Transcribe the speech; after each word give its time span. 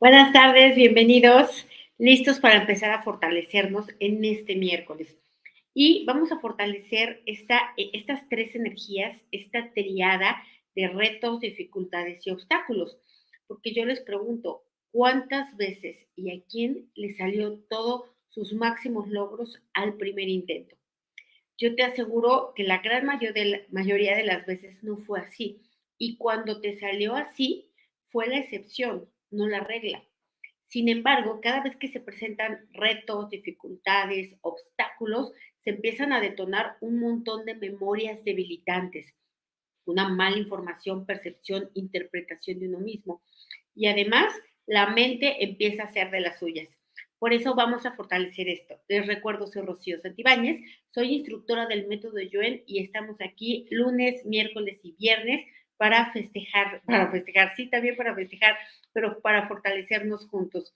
Buenas 0.00 0.32
tardes, 0.32 0.76
bienvenidos, 0.76 1.66
listos 1.98 2.40
para 2.40 2.56
empezar 2.56 2.90
a 2.90 3.02
fortalecernos 3.02 3.84
en 3.98 4.24
este 4.24 4.56
miércoles. 4.56 5.14
Y 5.74 6.06
vamos 6.06 6.32
a 6.32 6.38
fortalecer 6.38 7.22
esta, 7.26 7.74
eh, 7.76 7.90
estas 7.92 8.26
tres 8.30 8.54
energías, 8.54 9.22
esta 9.30 9.74
triada 9.74 10.42
de 10.74 10.88
retos, 10.88 11.40
dificultades 11.40 12.26
y 12.26 12.30
obstáculos. 12.30 12.96
Porque 13.46 13.74
yo 13.74 13.84
les 13.84 14.00
pregunto, 14.00 14.62
¿cuántas 14.90 15.54
veces 15.58 16.06
y 16.16 16.30
a 16.30 16.42
quién 16.48 16.90
le 16.94 17.14
salió 17.14 17.58
todos 17.68 18.04
sus 18.30 18.54
máximos 18.54 19.06
logros 19.06 19.60
al 19.74 19.98
primer 19.98 20.30
intento? 20.30 20.76
Yo 21.58 21.74
te 21.74 21.82
aseguro 21.82 22.54
que 22.56 22.64
la 22.64 22.78
gran 22.78 23.04
mayoría 23.04 24.16
de 24.16 24.24
las 24.24 24.46
veces 24.46 24.82
no 24.82 24.96
fue 24.96 25.20
así. 25.20 25.60
Y 25.98 26.16
cuando 26.16 26.62
te 26.62 26.80
salió 26.80 27.16
así, 27.16 27.68
fue 28.06 28.28
la 28.28 28.38
excepción, 28.38 29.06
no 29.30 29.48
la 29.48 29.60
regla. 29.60 30.04
Sin 30.66 30.88
embargo, 30.88 31.40
cada 31.42 31.62
vez 31.62 31.76
que 31.76 31.88
se 31.88 32.00
presentan 32.00 32.68
retos, 32.72 33.30
dificultades, 33.30 34.36
obstáculos, 34.40 35.32
se 35.64 35.70
empiezan 35.70 36.12
a 36.12 36.20
detonar 36.20 36.76
un 36.80 37.00
montón 37.00 37.44
de 37.44 37.54
memorias 37.54 38.22
debilitantes, 38.24 39.12
una 39.84 40.08
mala 40.08 40.38
información, 40.38 41.06
percepción, 41.06 41.70
interpretación 41.74 42.60
de 42.60 42.68
uno 42.68 42.78
mismo. 42.78 43.22
Y 43.74 43.86
además, 43.86 44.32
la 44.66 44.90
mente 44.90 45.42
empieza 45.42 45.82
a 45.82 45.92
ser 45.92 46.10
de 46.10 46.20
las 46.20 46.38
suyas. 46.38 46.68
Por 47.18 47.34
eso 47.34 47.54
vamos 47.54 47.84
a 47.84 47.92
fortalecer 47.92 48.48
esto. 48.48 48.80
Les 48.88 49.06
recuerdo, 49.06 49.46
soy 49.46 49.62
Rocío 49.62 50.00
Santibáñez, 50.00 50.60
soy 50.94 51.16
instructora 51.16 51.66
del 51.66 51.86
método 51.86 52.16
Joen 52.32 52.62
y 52.66 52.82
estamos 52.82 53.20
aquí 53.20 53.66
lunes, 53.70 54.24
miércoles 54.24 54.78
y 54.82 54.92
viernes 54.92 55.44
para 55.80 56.12
festejar, 56.12 56.82
para 56.84 57.10
festejar, 57.10 57.56
sí, 57.56 57.66
también 57.70 57.96
para 57.96 58.14
festejar, 58.14 58.54
pero 58.92 59.18
para 59.22 59.48
fortalecernos 59.48 60.28
juntos. 60.28 60.74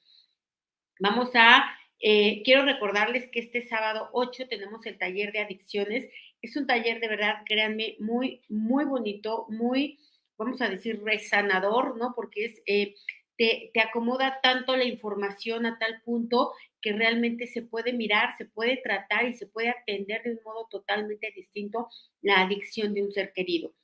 Vamos 0.99 1.29
a, 1.35 1.63
eh, 2.01 2.41
quiero 2.43 2.65
recordarles 2.65 3.29
que 3.31 3.41
este 3.41 3.69
sábado 3.69 4.09
8 4.15 4.49
tenemos 4.49 4.87
el 4.87 4.97
taller 4.97 5.31
de 5.33 5.41
adicciones. 5.41 6.09
Es 6.41 6.57
un 6.57 6.67
taller 6.67 7.01
de 7.01 7.09
verdad, 7.09 7.43
créanme, 7.45 7.97
muy, 7.99 8.41
muy 8.49 8.87
bonito, 8.87 9.45
muy, 9.51 9.99
vamos 10.39 10.63
a 10.63 10.71
decir, 10.71 11.03
resanador, 11.05 11.99
¿no? 11.99 12.15
Porque 12.17 12.47
es, 12.47 12.63
eh, 12.65 12.95
te, 13.37 13.73
te 13.75 13.81
acomoda 13.81 14.41
tanto 14.43 14.75
la 14.75 14.85
información 14.85 15.67
a 15.67 15.79
tal 15.79 16.01
punto 16.01 16.55
que 16.81 16.95
realmente 16.95 17.47
se 17.47 17.61
puede 17.61 17.93
mirar, 17.93 18.39
se 18.39 18.47
puede 18.47 18.79
tratar 18.79 19.29
y 19.29 19.35
se 19.35 19.47
puede 19.47 19.69
atender 19.69 20.23
de 20.23 20.31
un 20.31 20.41
modo 20.47 20.67
totalmente 20.71 21.31
distinto 21.37 21.91
la 22.23 22.41
adicción 22.41 22.95
de 22.95 23.03
un 23.03 23.13
ser 23.13 23.35
querido 23.35 23.75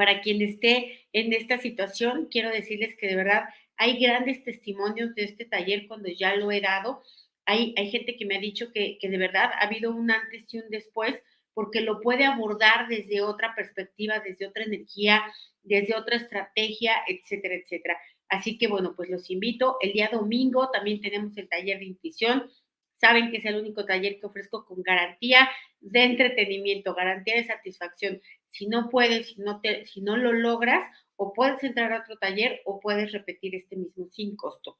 para 0.00 0.22
quien 0.22 0.40
esté 0.40 1.06
en 1.12 1.34
esta 1.34 1.58
situación, 1.58 2.28
quiero 2.30 2.48
decirles 2.48 2.96
que 2.96 3.06
de 3.06 3.16
verdad 3.16 3.44
hay 3.76 4.02
grandes 4.02 4.42
testimonios 4.44 5.14
de 5.14 5.24
este 5.24 5.44
taller 5.44 5.86
cuando 5.86 6.08
ya 6.08 6.36
lo 6.36 6.50
he 6.50 6.62
dado. 6.62 7.02
Hay, 7.44 7.74
hay 7.76 7.90
gente 7.90 8.16
que 8.16 8.24
me 8.24 8.38
ha 8.38 8.40
dicho 8.40 8.72
que, 8.72 8.96
que 8.98 9.10
de 9.10 9.18
verdad 9.18 9.50
ha 9.52 9.66
habido 9.66 9.94
un 9.94 10.10
antes 10.10 10.46
y 10.54 10.58
un 10.58 10.70
después 10.70 11.16
porque 11.52 11.82
lo 11.82 12.00
puede 12.00 12.24
abordar 12.24 12.88
desde 12.88 13.20
otra 13.20 13.54
perspectiva, 13.54 14.20
desde 14.20 14.46
otra 14.46 14.64
energía, 14.64 15.22
desde 15.62 15.94
otra 15.94 16.16
estrategia, 16.16 16.94
etcétera, 17.06 17.56
etcétera. 17.56 17.98
Así 18.30 18.56
que 18.56 18.68
bueno, 18.68 18.94
pues 18.96 19.10
los 19.10 19.28
invito. 19.28 19.76
El 19.82 19.92
día 19.92 20.08
domingo 20.10 20.70
también 20.70 21.02
tenemos 21.02 21.36
el 21.36 21.46
taller 21.46 21.78
de 21.78 21.84
intuición. 21.84 22.50
Saben 22.96 23.30
que 23.30 23.36
es 23.36 23.44
el 23.44 23.56
único 23.56 23.84
taller 23.84 24.18
que 24.18 24.24
ofrezco 24.24 24.64
con 24.64 24.82
garantía 24.82 25.50
de 25.80 26.04
entretenimiento, 26.04 26.94
garantía 26.94 27.34
de 27.34 27.46
satisfacción. 27.46 28.22
Si 28.50 28.66
no 28.66 28.88
puedes, 28.88 29.28
si 29.28 29.40
no, 29.40 29.60
te, 29.60 29.86
si 29.86 30.00
no 30.00 30.16
lo 30.16 30.32
logras, 30.32 30.84
o 31.16 31.32
puedes 31.32 31.62
entrar 31.62 31.92
a 31.92 32.00
otro 32.00 32.16
taller 32.16 32.62
o 32.64 32.80
puedes 32.80 33.12
repetir 33.12 33.54
este 33.54 33.76
mismo 33.76 34.06
sin 34.06 34.36
costo. 34.36 34.78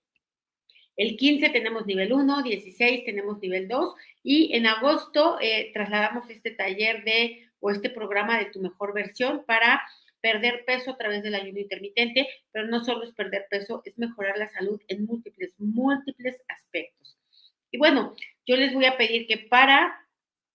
El 0.96 1.16
15 1.16 1.50
tenemos 1.50 1.86
nivel 1.86 2.12
1, 2.12 2.42
16 2.42 3.04
tenemos 3.04 3.40
nivel 3.40 3.68
2 3.68 3.94
y 4.22 4.54
en 4.56 4.66
agosto 4.66 5.38
eh, 5.40 5.70
trasladamos 5.72 6.28
este 6.30 6.50
taller 6.50 7.04
de 7.04 7.48
o 7.60 7.70
este 7.70 7.90
programa 7.90 8.38
de 8.38 8.46
tu 8.46 8.60
mejor 8.60 8.94
versión 8.94 9.44
para 9.46 9.82
perder 10.20 10.64
peso 10.64 10.92
a 10.92 10.96
través 10.96 11.22
del 11.22 11.34
ayuno 11.34 11.58
intermitente, 11.58 12.28
pero 12.52 12.66
no 12.66 12.84
solo 12.84 13.04
es 13.04 13.12
perder 13.12 13.46
peso, 13.50 13.82
es 13.84 13.98
mejorar 13.98 14.36
la 14.36 14.48
salud 14.48 14.80
en 14.88 15.04
múltiples, 15.04 15.54
múltiples 15.58 16.42
aspectos. 16.48 17.18
Y 17.70 17.78
bueno, 17.78 18.14
yo 18.46 18.56
les 18.56 18.74
voy 18.74 18.86
a 18.86 18.96
pedir 18.96 19.26
que 19.26 19.38
para 19.38 20.06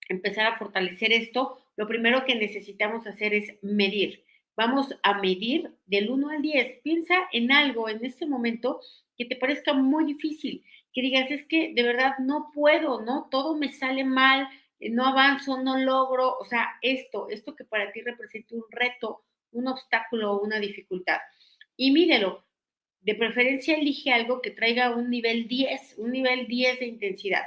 empezar 0.09 0.45
a 0.47 0.57
fortalecer 0.57 1.11
esto, 1.11 1.64
lo 1.75 1.87
primero 1.87 2.25
que 2.25 2.35
necesitamos 2.35 3.05
hacer 3.07 3.33
es 3.33 3.53
medir. 3.61 4.23
Vamos 4.55 4.95
a 5.03 5.19
medir 5.19 5.71
del 5.85 6.09
1 6.09 6.29
al 6.29 6.41
10. 6.41 6.81
Piensa 6.81 7.15
en 7.33 7.51
algo 7.51 7.89
en 7.89 8.03
este 8.05 8.25
momento 8.25 8.79
que 9.17 9.25
te 9.25 9.35
parezca 9.35 9.73
muy 9.73 10.05
difícil, 10.05 10.63
que 10.93 11.01
digas, 11.01 11.29
es 11.29 11.45
que 11.45 11.73
de 11.73 11.83
verdad 11.83 12.13
no 12.19 12.51
puedo, 12.53 13.01
¿no? 13.01 13.27
Todo 13.29 13.55
me 13.55 13.71
sale 13.73 14.05
mal, 14.05 14.47
eh, 14.79 14.89
no 14.89 15.05
avanzo, 15.05 15.61
no 15.61 15.77
logro, 15.77 16.37
o 16.37 16.45
sea, 16.45 16.67
esto, 16.81 17.27
esto 17.29 17.55
que 17.55 17.65
para 17.65 17.91
ti 17.91 18.01
representa 18.01 18.55
un 18.55 18.63
reto, 18.69 19.23
un 19.51 19.67
obstáculo 19.67 20.31
o 20.31 20.41
una 20.41 20.59
dificultad. 20.59 21.19
Y 21.75 21.91
mídelo. 21.91 22.43
De 23.01 23.13
preferencia 23.13 23.75
elige 23.75 24.11
algo 24.11 24.41
que 24.41 24.49
traiga 24.49 24.95
un 24.95 25.11
nivel 25.11 25.47
10, 25.47 25.95
un 25.99 26.11
nivel 26.11 26.47
10 26.47 26.79
de 26.79 26.85
intensidad. 26.87 27.43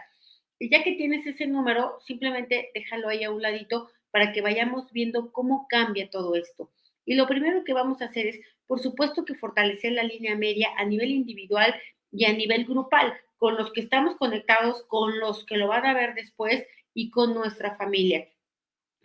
Y 0.58 0.70
ya 0.70 0.84
que 0.84 0.92
tienes 0.92 1.26
ese 1.26 1.46
número, 1.46 1.98
simplemente 2.06 2.70
déjalo 2.74 3.08
ahí 3.08 3.24
a 3.24 3.30
un 3.30 3.42
ladito 3.42 3.90
para 4.10 4.32
que 4.32 4.40
vayamos 4.40 4.90
viendo 4.92 5.32
cómo 5.32 5.66
cambia 5.68 6.10
todo 6.10 6.34
esto. 6.34 6.70
Y 7.04 7.14
lo 7.14 7.26
primero 7.26 7.64
que 7.64 7.72
vamos 7.72 8.02
a 8.02 8.06
hacer 8.06 8.26
es, 8.26 8.40
por 8.66 8.80
supuesto, 8.80 9.24
que 9.24 9.34
fortalecer 9.34 9.92
la 9.92 10.02
línea 10.02 10.36
media 10.36 10.68
a 10.76 10.84
nivel 10.84 11.10
individual 11.10 11.74
y 12.12 12.24
a 12.24 12.32
nivel 12.32 12.64
grupal, 12.64 13.14
con 13.36 13.56
los 13.56 13.72
que 13.72 13.80
estamos 13.80 14.16
conectados, 14.16 14.84
con 14.88 15.18
los 15.18 15.44
que 15.46 15.56
lo 15.56 15.68
van 15.68 15.86
a 15.86 15.94
ver 15.94 16.14
después 16.14 16.66
y 16.94 17.10
con 17.10 17.34
nuestra 17.34 17.76
familia. 17.76 18.28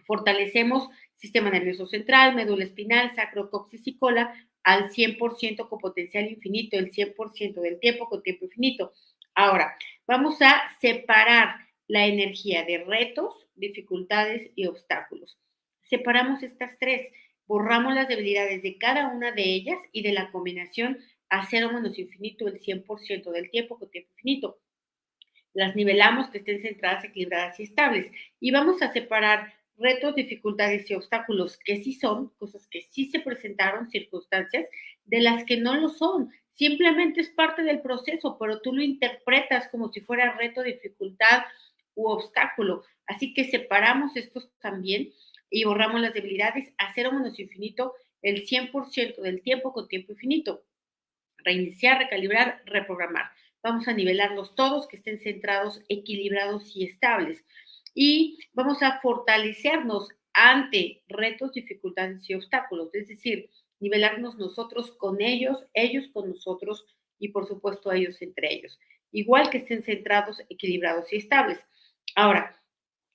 Fortalecemos 0.06 0.90
sistema 1.16 1.50
nervioso 1.50 1.88
central, 1.88 2.36
médula 2.36 2.66
espinal, 2.66 3.16
sacro, 3.16 3.50
coxis 3.50 3.88
y 3.88 3.98
cola 3.98 4.34
al 4.64 4.90
100% 4.92 5.70
con 5.70 5.80
potencial 5.80 6.28
infinito, 6.30 6.78
el 6.78 6.92
100% 6.92 7.62
del 7.62 7.80
tiempo 7.80 8.10
con 8.10 8.22
tiempo 8.22 8.46
infinito. 8.46 8.92
Ahora, 9.36 9.78
vamos 10.06 10.42
a 10.42 10.62
separar 10.82 11.56
la 11.88 12.06
energía 12.08 12.64
de 12.64 12.84
retos, 12.84 13.43
dificultades 13.56 14.50
y 14.56 14.66
obstáculos. 14.68 15.38
Separamos 15.90 16.44
estas 16.44 16.78
tres, 16.80 17.12
borramos 17.46 17.94
las 17.94 18.08
debilidades 18.08 18.62
de 18.64 18.78
cada 18.78 19.08
una 19.10 19.32
de 19.32 19.44
ellas 19.44 19.80
y 19.92 20.02
de 20.02 20.14
la 20.14 20.32
combinación 20.32 21.00
a 21.30 21.48
cero 21.50 21.72
menos 21.74 21.98
infinito 21.98 22.48
el 22.48 22.62
100% 22.62 23.32
del 23.32 23.50
tiempo 23.50 23.80
con 23.80 23.90
tiempo 23.90 24.12
infinito. 24.12 24.60
Las 25.54 25.76
nivelamos 25.76 26.30
que 26.30 26.40
estén 26.40 26.62
centradas, 26.62 27.04
equilibradas 27.04 27.60
y 27.60 27.64
estables. 27.64 28.12
Y 28.40 28.52
vamos 28.52 28.82
a 28.82 28.92
separar 28.92 29.54
retos, 29.78 30.16
dificultades 30.16 30.90
y 30.90 30.96
obstáculos 30.96 31.58
que 31.58 31.84
sí 31.84 31.94
son, 31.94 32.30
cosas 32.38 32.68
que 32.68 32.84
sí 32.92 33.10
se 33.10 33.20
presentaron, 33.20 33.90
circunstancias, 33.90 34.68
de 35.06 35.22
las 35.22 35.44
que 35.46 35.58
no 35.58 35.76
lo 35.76 35.90
son, 35.90 36.32
Simplemente 36.54 37.22
es 37.22 37.30
parte 37.30 37.64
del 37.64 37.82
proceso, 37.82 38.38
pero 38.40 38.62
tú 38.62 38.74
lo 38.74 38.84
interpretas 38.84 39.68
como 39.70 39.92
si 39.92 40.02
fuera 40.02 40.38
reto, 40.38 40.62
dificultad 40.62 41.44
u 41.96 42.08
obstáculo. 42.08 42.84
Así 43.08 43.34
que 43.34 43.46
separamos 43.46 44.16
estos 44.16 44.50
también 44.60 45.12
y 45.50 45.66
borramos 45.66 46.02
las 46.02 46.14
debilidades 46.14 46.74
a 46.78 46.94
cero 46.94 47.12
menos 47.12 47.40
infinito 47.40 47.94
el 48.22 48.46
100% 48.48 49.22
del 49.22 49.42
tiempo 49.42 49.74
con 49.74 49.88
tiempo 49.88 50.14
infinito. 50.14 50.66
Reiniciar, 51.38 52.00
recalibrar, 52.00 52.62
reprogramar. 52.66 53.26
Vamos 53.62 53.88
a 53.88 53.94
nivelarlos 53.94 54.56
todos, 54.56 54.88
que 54.88 54.98
estén 54.98 55.20
centrados, 55.20 55.82
equilibrados 55.90 56.76
y 56.76 56.86
estables. 56.86 57.44
Y 57.94 58.40
vamos 58.54 58.82
a 58.82 59.00
fortalecernos 59.02 60.10
ante 60.34 61.04
retos, 61.08 61.54
dificultades 61.54 62.30
y 62.30 62.34
obstáculos. 62.34 62.90
Es 62.94 63.08
decir, 63.08 63.50
nivelarnos 63.80 64.38
nosotros 64.38 64.92
con 64.94 65.22
ellos, 65.22 65.66
ellos 65.74 66.08
con 66.12 66.30
nosotros 66.30 66.86
y 67.20 67.30
por 67.30 67.48
supuesto 67.48 67.92
ellos 67.92 68.22
entre 68.22 68.54
ellos. 68.54 68.80
Igual 69.12 69.50
que 69.50 69.60
estén 69.60 69.84
centrados, 69.84 70.42
equilibrados 70.50 71.12
y 71.14 71.18
estables. 71.18 71.60
Ahora, 72.16 72.62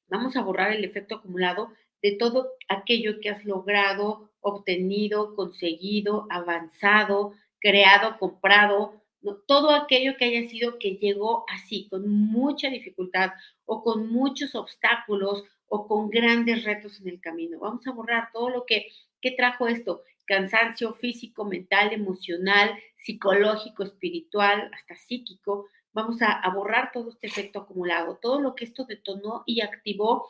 vamos 0.08 0.36
a 0.36 0.42
borrar 0.42 0.72
el 0.72 0.84
efecto 0.84 1.16
acumulado 1.16 1.72
de 2.02 2.12
todo 2.12 2.52
aquello 2.68 3.20
que 3.20 3.30
has 3.30 3.44
logrado, 3.44 4.30
obtenido, 4.40 5.34
conseguido, 5.34 6.26
avanzado, 6.30 7.32
creado, 7.60 8.18
comprado, 8.18 9.02
todo 9.46 9.70
aquello 9.70 10.16
que 10.16 10.26
haya 10.26 10.48
sido 10.48 10.78
que 10.78 10.96
llegó 10.96 11.44
así, 11.48 11.88
con 11.88 12.08
mucha 12.08 12.70
dificultad 12.70 13.30
o 13.64 13.82
con 13.82 14.10
muchos 14.12 14.54
obstáculos 14.54 15.44
o 15.66 15.86
con 15.86 16.08
grandes 16.08 16.64
retos 16.64 17.00
en 17.00 17.08
el 17.08 17.20
camino. 17.20 17.58
Vamos 17.58 17.86
a 17.86 17.92
borrar 17.92 18.30
todo 18.32 18.48
lo 18.50 18.64
que, 18.64 18.88
que 19.20 19.32
trajo 19.32 19.66
esto, 19.66 20.02
cansancio 20.24 20.94
físico, 20.94 21.44
mental, 21.44 21.92
emocional, 21.92 22.78
psicológico, 22.96 23.82
espiritual, 23.82 24.70
hasta 24.72 24.96
psíquico. 24.96 25.66
Vamos 25.98 26.22
a, 26.22 26.48
borrar 26.50 26.92
todo 26.92 27.10
este 27.10 27.26
efecto 27.26 27.58
acumulado, 27.58 28.20
todo 28.22 28.40
lo 28.40 28.54
que 28.54 28.64
esto 28.64 28.84
detonó 28.84 29.42
y 29.46 29.62
activó 29.62 30.28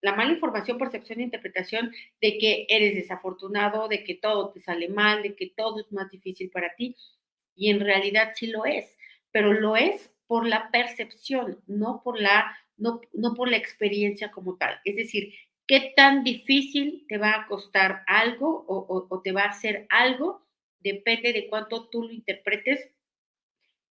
la 0.00 0.14
mala 0.14 0.32
información, 0.32 0.78
percepción 0.78 1.20
e 1.20 1.24
interpretación 1.24 1.92
de 2.22 2.38
que 2.38 2.64
eres 2.70 2.94
desafortunado, 2.94 3.86
de 3.86 4.02
que 4.02 4.14
todo 4.14 4.50
te 4.50 4.60
sale 4.60 4.88
mal, 4.88 5.22
de 5.22 5.36
que 5.36 5.52
todo 5.54 5.80
es 5.80 5.92
más 5.92 6.10
difícil 6.10 6.48
para 6.48 6.74
ti. 6.74 6.96
Y 7.54 7.68
en 7.68 7.80
realidad 7.80 8.32
sí 8.34 8.46
lo 8.46 8.64
es, 8.64 8.96
pero 9.30 9.52
lo 9.52 9.76
es 9.76 10.10
por 10.26 10.46
la 10.46 10.70
percepción, 10.70 11.60
no 11.66 12.00
por 12.02 12.18
la, 12.18 12.56
no, 12.78 13.02
no 13.12 13.34
por 13.34 13.50
la 13.50 13.58
experiencia 13.58 14.30
como 14.30 14.56
tal. 14.56 14.80
Es 14.86 14.96
decir, 14.96 15.34
qué 15.66 15.92
tan 15.94 16.24
difícil 16.24 17.04
te 17.10 17.18
va 17.18 17.34
a 17.34 17.46
costar 17.46 18.04
algo 18.06 18.64
o, 18.66 19.06
o 19.10 19.20
te 19.20 19.32
va 19.32 19.42
a 19.42 19.50
hacer 19.50 19.86
algo, 19.90 20.46
depende 20.78 21.34
de 21.34 21.46
cuánto 21.46 21.90
tú 21.90 22.04
lo 22.04 22.10
interpretes 22.10 22.88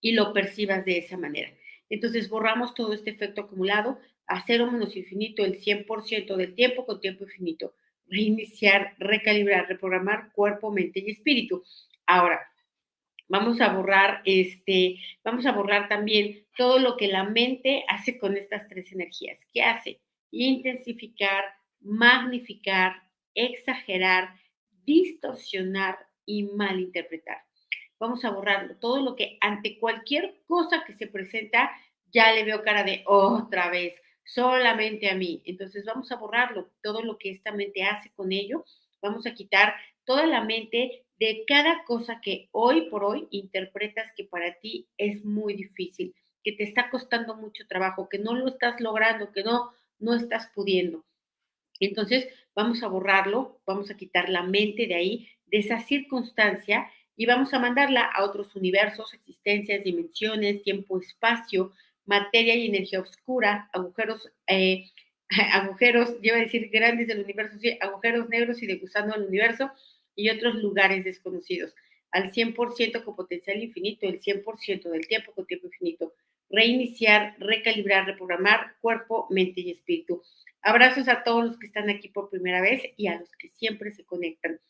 y 0.01 0.13
lo 0.13 0.33
percibas 0.33 0.85
de 0.85 0.97
esa 0.97 1.17
manera. 1.17 1.51
Entonces 1.89 2.29
borramos 2.29 2.73
todo 2.73 2.93
este 2.93 3.09
efecto 3.09 3.41
acumulado 3.41 3.99
a 4.27 4.43
cero 4.45 4.71
menos 4.71 4.95
infinito 4.95 5.43
el 5.43 5.59
100% 5.59 6.35
del 6.35 6.53
tiempo 6.53 6.85
con 6.85 7.01
tiempo 7.01 7.23
infinito. 7.23 7.73
Reiniciar, 8.07 8.95
recalibrar, 8.99 9.67
reprogramar 9.67 10.31
cuerpo, 10.31 10.71
mente 10.71 10.99
y 10.99 11.11
espíritu. 11.11 11.63
Ahora, 12.05 12.39
vamos 13.27 13.59
a 13.61 13.73
borrar 13.73 14.21
este, 14.25 14.97
vamos 15.23 15.45
a 15.45 15.51
borrar 15.51 15.87
también 15.89 16.45
todo 16.57 16.79
lo 16.79 16.97
que 16.97 17.07
la 17.07 17.23
mente 17.23 17.83
hace 17.87 18.17
con 18.17 18.37
estas 18.37 18.67
tres 18.67 18.91
energías. 18.91 19.39
¿Qué 19.53 19.63
hace? 19.63 19.99
Intensificar, 20.31 21.43
magnificar, 21.81 23.01
exagerar, 23.33 24.35
distorsionar 24.85 25.97
y 26.25 26.43
malinterpretar 26.43 27.48
vamos 27.99 28.23
a 28.25 28.31
borrarlo. 28.31 28.75
Todo 28.77 29.01
lo 29.01 29.15
que 29.15 29.37
ante 29.41 29.77
cualquier 29.79 30.41
cosa 30.47 30.83
que 30.85 30.93
se 30.93 31.07
presenta, 31.07 31.71
ya 32.11 32.33
le 32.33 32.43
veo 32.43 32.63
cara 32.63 32.83
de 32.83 33.03
otra 33.05 33.69
vez, 33.69 33.93
solamente 34.25 35.09
a 35.09 35.15
mí. 35.15 35.41
Entonces 35.45 35.85
vamos 35.85 36.11
a 36.11 36.15
borrarlo, 36.15 36.69
todo 36.81 37.01
lo 37.03 37.17
que 37.17 37.31
esta 37.31 37.51
mente 37.51 37.83
hace 37.83 38.11
con 38.15 38.31
ello. 38.31 38.65
Vamos 39.01 39.25
a 39.25 39.33
quitar 39.33 39.75
toda 40.05 40.25
la 40.25 40.43
mente 40.43 41.05
de 41.19 41.43
cada 41.45 41.83
cosa 41.83 42.21
que 42.21 42.47
hoy 42.51 42.89
por 42.89 43.03
hoy 43.03 43.27
interpretas 43.31 44.11
que 44.15 44.23
para 44.23 44.53
ti 44.59 44.87
es 44.97 45.23
muy 45.25 45.53
difícil, 45.53 46.15
que 46.43 46.53
te 46.53 46.63
está 46.63 46.89
costando 46.89 47.35
mucho 47.35 47.67
trabajo, 47.67 48.07
que 48.09 48.19
no 48.19 48.33
lo 48.33 48.47
estás 48.47 48.79
logrando, 48.79 49.31
que 49.31 49.43
no, 49.43 49.71
no 49.99 50.15
estás 50.15 50.49
pudiendo. 50.55 51.05
Entonces, 51.79 52.27
vamos 52.55 52.83
a 52.83 52.87
borrarlo, 52.87 53.61
vamos 53.65 53.89
a 53.89 53.97
quitar 53.97 54.29
la 54.29 54.43
mente 54.43 54.87
de 54.87 54.95
ahí, 54.95 55.29
de 55.45 55.59
esa 55.59 55.79
circunstancia 55.79 56.89
y 57.19 57.25
vamos 57.25 57.53
a 57.53 57.59
mandarla 57.59 58.03
a 58.03 58.23
otros 58.23 58.55
universos, 58.55 59.13
existencias, 59.13 59.83
dimensiones, 59.83 60.63
tiempo, 60.63 60.97
espacio, 61.01 61.73
materia 62.05 62.55
y 62.55 62.67
energía 62.67 63.01
oscura, 63.01 63.69
agujeros, 63.73 64.31
eh, 64.47 64.85
agujeros, 65.51 66.15
yo 66.21 66.33
a 66.33 66.37
decir 66.37 66.69
grandes 66.71 67.09
del 67.09 67.19
universo, 67.19 67.57
sí, 67.59 67.77
agujeros 67.81 68.29
negros 68.29 68.63
y 68.63 68.67
de 68.67 68.77
gusano 68.77 69.11
del 69.11 69.27
universo 69.27 69.69
y 70.15 70.29
otros 70.29 70.55
lugares 70.55 71.03
desconocidos, 71.03 71.75
al 72.11 72.31
100% 72.31 73.03
con 73.03 73.17
potencial 73.17 73.61
infinito, 73.61 74.07
el 74.07 74.21
100% 74.21 74.89
del 74.89 75.05
tiempo 75.05 75.33
con 75.33 75.45
tiempo 75.45 75.67
infinito. 75.67 76.13
Reiniciar, 76.49 77.35
recalibrar, 77.37 78.05
reprogramar 78.05 78.77
cuerpo, 78.79 79.27
mente 79.29 79.59
y 79.59 79.71
espíritu. 79.71 80.23
Abrazos 80.61 81.09
a 81.09 81.21
todos 81.25 81.43
los 81.43 81.59
que 81.59 81.67
están 81.67 81.89
aquí 81.89 82.07
por 82.07 82.29
primera 82.29 82.61
vez 82.61 82.81
y 82.95 83.07
a 83.07 83.19
los 83.19 83.29
que 83.33 83.49
siempre 83.49 83.91
se 83.91 84.05
conectan. 84.05 84.61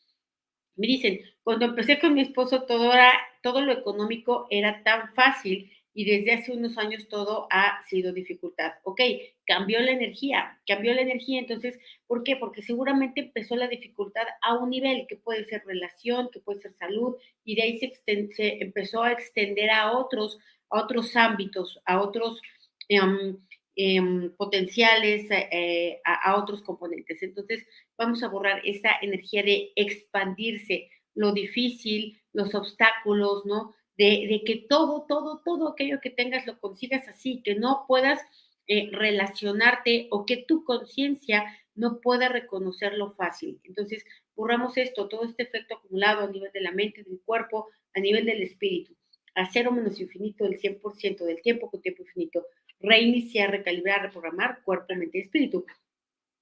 Me 0.76 0.86
dicen, 0.86 1.20
cuando 1.42 1.66
empecé 1.66 1.98
con 1.98 2.14
mi 2.14 2.22
esposo, 2.22 2.62
todo, 2.62 2.92
era, 2.92 3.12
todo 3.42 3.60
lo 3.60 3.72
económico 3.72 4.46
era 4.50 4.82
tan 4.82 5.12
fácil 5.14 5.70
y 5.92 6.04
desde 6.04 6.32
hace 6.32 6.52
unos 6.52 6.78
años 6.78 7.08
todo 7.08 7.46
ha 7.50 7.82
sido 7.88 8.12
dificultad. 8.12 8.72
Ok, 8.84 9.00
cambió 9.44 9.80
la 9.80 9.90
energía, 9.90 10.58
cambió 10.66 10.94
la 10.94 11.02
energía, 11.02 11.40
entonces, 11.40 11.78
¿por 12.06 12.22
qué? 12.22 12.36
Porque 12.36 12.62
seguramente 12.62 13.20
empezó 13.20 13.56
la 13.56 13.68
dificultad 13.68 14.22
a 14.42 14.56
un 14.56 14.70
nivel 14.70 15.06
que 15.08 15.16
puede 15.16 15.44
ser 15.44 15.62
relación, 15.66 16.30
que 16.32 16.40
puede 16.40 16.60
ser 16.60 16.72
salud, 16.74 17.16
y 17.44 17.56
de 17.56 17.62
ahí 17.62 17.78
se, 17.78 17.92
se 18.32 18.62
empezó 18.62 19.02
a 19.02 19.12
extender 19.12 19.70
a 19.70 19.92
otros, 19.98 20.38
a 20.70 20.82
otros 20.82 21.16
ámbitos, 21.16 21.80
a 21.84 22.00
otros... 22.00 22.40
Em, 22.88 23.38
Em, 23.76 24.30
potenciales 24.36 25.26
eh, 25.30 26.00
a, 26.04 26.36
otros 26.36 26.60
componentes. 26.60 27.22
Entonces, 27.22 27.64
vamos 27.96 28.22
a 28.22 28.28
borrar 28.28 28.60
esa 28.64 28.90
energía 29.00 29.42
de 29.44 29.72
expandirse, 29.76 30.90
lo 31.14 31.32
difícil, 31.32 32.20
los 32.32 32.54
obstáculos, 32.54 33.46
¿no? 33.46 33.74
De, 33.96 34.42
que 34.44 34.66
todo, 34.68 35.06
todo, 35.08 35.40
todo 35.44 35.68
aquello 35.68 36.00
que 36.00 36.10
tengas 36.10 36.46
lo 36.46 36.58
consigas 36.58 37.06
así, 37.08 37.42
que 37.42 37.54
no 37.54 37.84
puedas 37.86 38.20
eh, 38.66 38.90
relacionarte 38.92 40.08
o 40.10 40.26
que 40.26 40.38
tu 40.38 40.64
conciencia 40.64 41.44
no 41.74 42.00
pueda 42.00 42.28
reconocerlo 42.28 43.12
fácil. 43.12 43.60
Entonces, 43.64 44.04
borramos 44.34 44.76
esto, 44.78 45.08
todo 45.08 45.24
este 45.24 45.44
efecto 45.44 45.76
acumulado 45.76 46.24
a 46.24 46.30
nivel 46.30 46.50
de 46.52 46.60
la 46.60 46.72
mente, 46.72 47.04
del 47.04 47.20
cuerpo, 47.24 47.68
a 47.94 48.00
nivel 48.00 48.26
del 48.26 48.42
espíritu, 48.42 48.96
a 49.34 49.50
cero 49.50 49.70
menos 49.70 50.00
infinito, 50.00 50.44
el 50.44 50.58
100% 50.58 51.24
del 51.24 51.40
tiempo 51.40 51.70
con 51.70 51.80
tiempo 51.80 52.02
infinito 52.02 52.44
reiniciar, 52.80 53.50
recalibrar, 53.50 54.02
reprogramar 54.02 54.62
cuerpo, 54.62 54.94
mente 54.94 55.18
y 55.18 55.22
espíritu. 55.22 55.64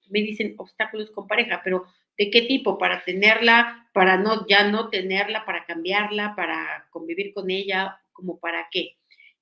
Me 0.08 0.20
dicen 0.20 0.54
obstáculos 0.56 1.10
con 1.10 1.26
pareja, 1.26 1.60
pero 1.62 1.84
¿de 2.16 2.30
qué 2.30 2.42
tipo? 2.42 2.78
Para 2.78 3.04
tenerla, 3.04 3.88
para 3.92 4.16
no, 4.16 4.46
ya 4.46 4.68
no 4.70 4.88
tenerla, 4.88 5.44
para 5.44 5.64
cambiarla, 5.66 6.34
para 6.34 6.88
convivir 6.90 7.34
con 7.34 7.50
ella, 7.50 8.00
como 8.12 8.38
para 8.38 8.68
qué. 8.70 8.96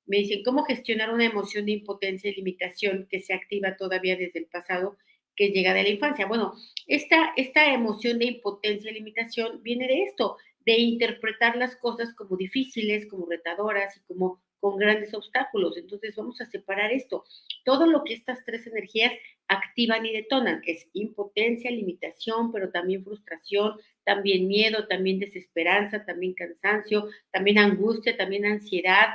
Me 0.07 0.19
dicen, 0.19 0.43
¿cómo 0.45 0.65
gestionar 0.65 1.13
una 1.13 1.25
emoción 1.25 1.67
de 1.67 1.73
impotencia 1.73 2.31
y 2.31 2.35
limitación 2.35 3.07
que 3.11 3.21
se 3.21 3.35
activa 3.35 3.77
todavía 3.77 4.17
desde 4.17 4.39
el 4.39 4.47
pasado, 4.47 4.97
que 5.35 5.49
llega 5.49 5.75
de 5.75 5.83
la 5.83 5.89
infancia? 5.89 6.27
Bueno, 6.27 6.55
esta, 6.87 7.33
esta 7.37 7.73
emoción 7.73 8.19
de 8.19 8.27
impotencia 8.27 8.91
y 8.91 8.95
limitación 8.95 9.63
viene 9.63 9.87
de 9.89 10.05
esto, 10.05 10.37
de 10.65 10.79
interpretar 10.79 11.57
las 11.57 11.77
cosas 11.77 12.15
como 12.15 12.37
difíciles, 12.37 13.07
como 13.07 13.27
retadoras 13.27 13.97
y 13.97 14.01
como 14.01 14.41
con 14.67 14.79
grandes 14.79 15.15
obstáculos. 15.15 15.77
Entonces 15.77 16.17
vamos 16.17 16.41
a 16.41 16.47
separar 16.47 16.91
esto. 16.91 17.23
Todo 17.65 17.87
lo 17.87 18.03
que 18.03 18.15
estas 18.15 18.45
tres 18.45 18.67
energías 18.67 19.13
activan 19.47 20.05
y 20.05 20.13
detonan 20.13 20.61
es 20.67 20.89
impotencia, 20.93 21.71
limitación, 21.71 22.51
pero 22.51 22.71
también 22.71 23.05
frustración, 23.05 23.79
también 24.03 24.49
miedo, 24.49 24.89
también 24.89 25.21
desesperanza, 25.21 26.05
también 26.05 26.35
cansancio, 26.35 27.09
también 27.31 27.59
angustia, 27.59 28.17
también 28.17 28.45
ansiedad, 28.45 29.11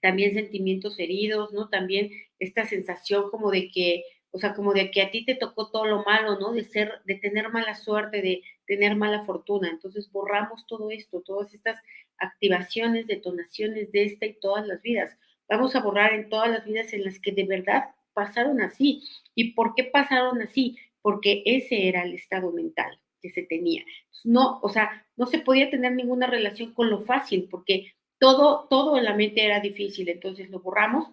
también 0.00 0.32
sentimientos 0.32 0.98
heridos, 0.98 1.52
¿no? 1.52 1.68
También 1.68 2.10
esta 2.38 2.64
sensación 2.64 3.28
como 3.30 3.50
de 3.50 3.70
que, 3.70 4.02
o 4.30 4.38
sea, 4.38 4.54
como 4.54 4.72
de 4.72 4.90
que 4.90 5.02
a 5.02 5.10
ti 5.10 5.26
te 5.26 5.34
tocó 5.34 5.70
todo 5.70 5.84
lo 5.84 6.04
malo, 6.04 6.38
¿no? 6.38 6.52
De 6.54 6.64
ser, 6.64 7.02
de 7.04 7.16
tener 7.16 7.50
mala 7.50 7.74
suerte, 7.74 8.22
de 8.22 8.42
tener 8.66 8.96
mala 8.96 9.26
fortuna. 9.26 9.68
Entonces 9.68 10.10
borramos 10.10 10.66
todo 10.66 10.90
esto, 10.90 11.20
todas 11.20 11.52
estas 11.52 11.78
activaciones, 12.18 13.06
detonaciones 13.06 13.92
de 13.92 14.04
esta 14.04 14.26
y 14.26 14.34
todas 14.34 14.66
las 14.66 14.82
vidas. 14.82 15.16
Vamos 15.48 15.74
a 15.76 15.80
borrar 15.80 16.14
en 16.14 16.28
todas 16.28 16.50
las 16.50 16.64
vidas 16.64 16.92
en 16.92 17.04
las 17.04 17.18
que 17.18 17.32
de 17.32 17.44
verdad 17.44 17.84
pasaron 18.12 18.60
así. 18.60 19.02
¿Y 19.34 19.52
por 19.52 19.74
qué 19.74 19.84
pasaron 19.84 20.40
así? 20.40 20.78
Porque 21.02 21.42
ese 21.44 21.88
era 21.88 22.02
el 22.02 22.14
estado 22.14 22.52
mental 22.52 22.98
que 23.20 23.30
se 23.30 23.42
tenía. 23.42 23.84
No, 24.24 24.60
o 24.62 24.68
sea, 24.68 25.06
no 25.16 25.26
se 25.26 25.38
podía 25.38 25.70
tener 25.70 25.92
ninguna 25.92 26.26
relación 26.26 26.72
con 26.72 26.90
lo 26.90 27.00
fácil 27.00 27.48
porque 27.50 27.92
todo, 28.18 28.66
todo 28.70 28.96
en 28.96 29.04
la 29.04 29.14
mente 29.14 29.44
era 29.44 29.60
difícil. 29.60 30.08
Entonces 30.08 30.48
lo 30.50 30.60
borramos 30.60 31.08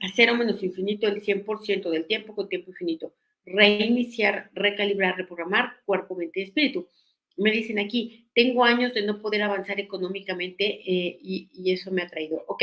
a 0.00 0.08
cero 0.14 0.34
menos 0.34 0.62
infinito 0.62 1.06
el 1.06 1.22
100% 1.22 1.90
del 1.90 2.06
tiempo 2.06 2.34
con 2.34 2.48
tiempo 2.48 2.70
infinito. 2.70 3.14
Reiniciar, 3.46 4.50
recalibrar, 4.54 5.16
reprogramar 5.16 5.76
cuerpo, 5.84 6.16
mente 6.16 6.40
y 6.40 6.44
espíritu 6.44 6.88
me 7.36 7.50
dicen 7.50 7.78
aquí, 7.78 8.28
tengo 8.34 8.64
años 8.64 8.94
de 8.94 9.02
no 9.02 9.20
poder 9.20 9.42
avanzar 9.42 9.80
económicamente 9.80 10.64
eh, 10.64 11.18
y, 11.20 11.72
eso 11.72 11.90
me 11.90 12.02
ha 12.02 12.08
traído. 12.08 12.44
Ok, 12.46 12.62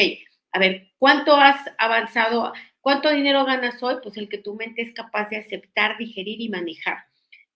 a 0.51 0.60
ver, 0.60 0.92
¿cuánto 0.98 1.36
has 1.36 1.60
avanzado? 1.78 2.54
¿Cuánto 2.82 3.10
dinero 3.12 3.46
ganas 3.46 3.82
hoy? 3.84 3.96
Pues 4.01 4.18
el 4.18 4.30
que 4.30 4.38
tu 4.38 4.56
mente 4.56 4.82
es 4.82 4.94
capaz 4.94 5.30
de 5.30 5.38
aceptar, 5.38 5.98
digerir 5.98 6.42
y 6.42 6.50
manejar. 6.50 6.98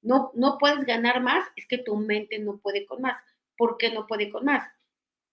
No, 0.01 0.31
no 0.36 0.57
puedes 0.60 0.86
ganar 0.86 1.22
más, 1.22 1.45
es 1.55 1.65
que 1.67 1.77
tu 1.77 1.95
mente 1.95 2.39
no 2.39 2.57
puede 2.57 2.86
con 2.86 3.01
más. 3.01 3.17
¿Por 3.57 3.77
qué 3.77 3.91
no 3.91 4.07
puede 4.07 4.29
con 4.29 4.45
más? 4.45 4.67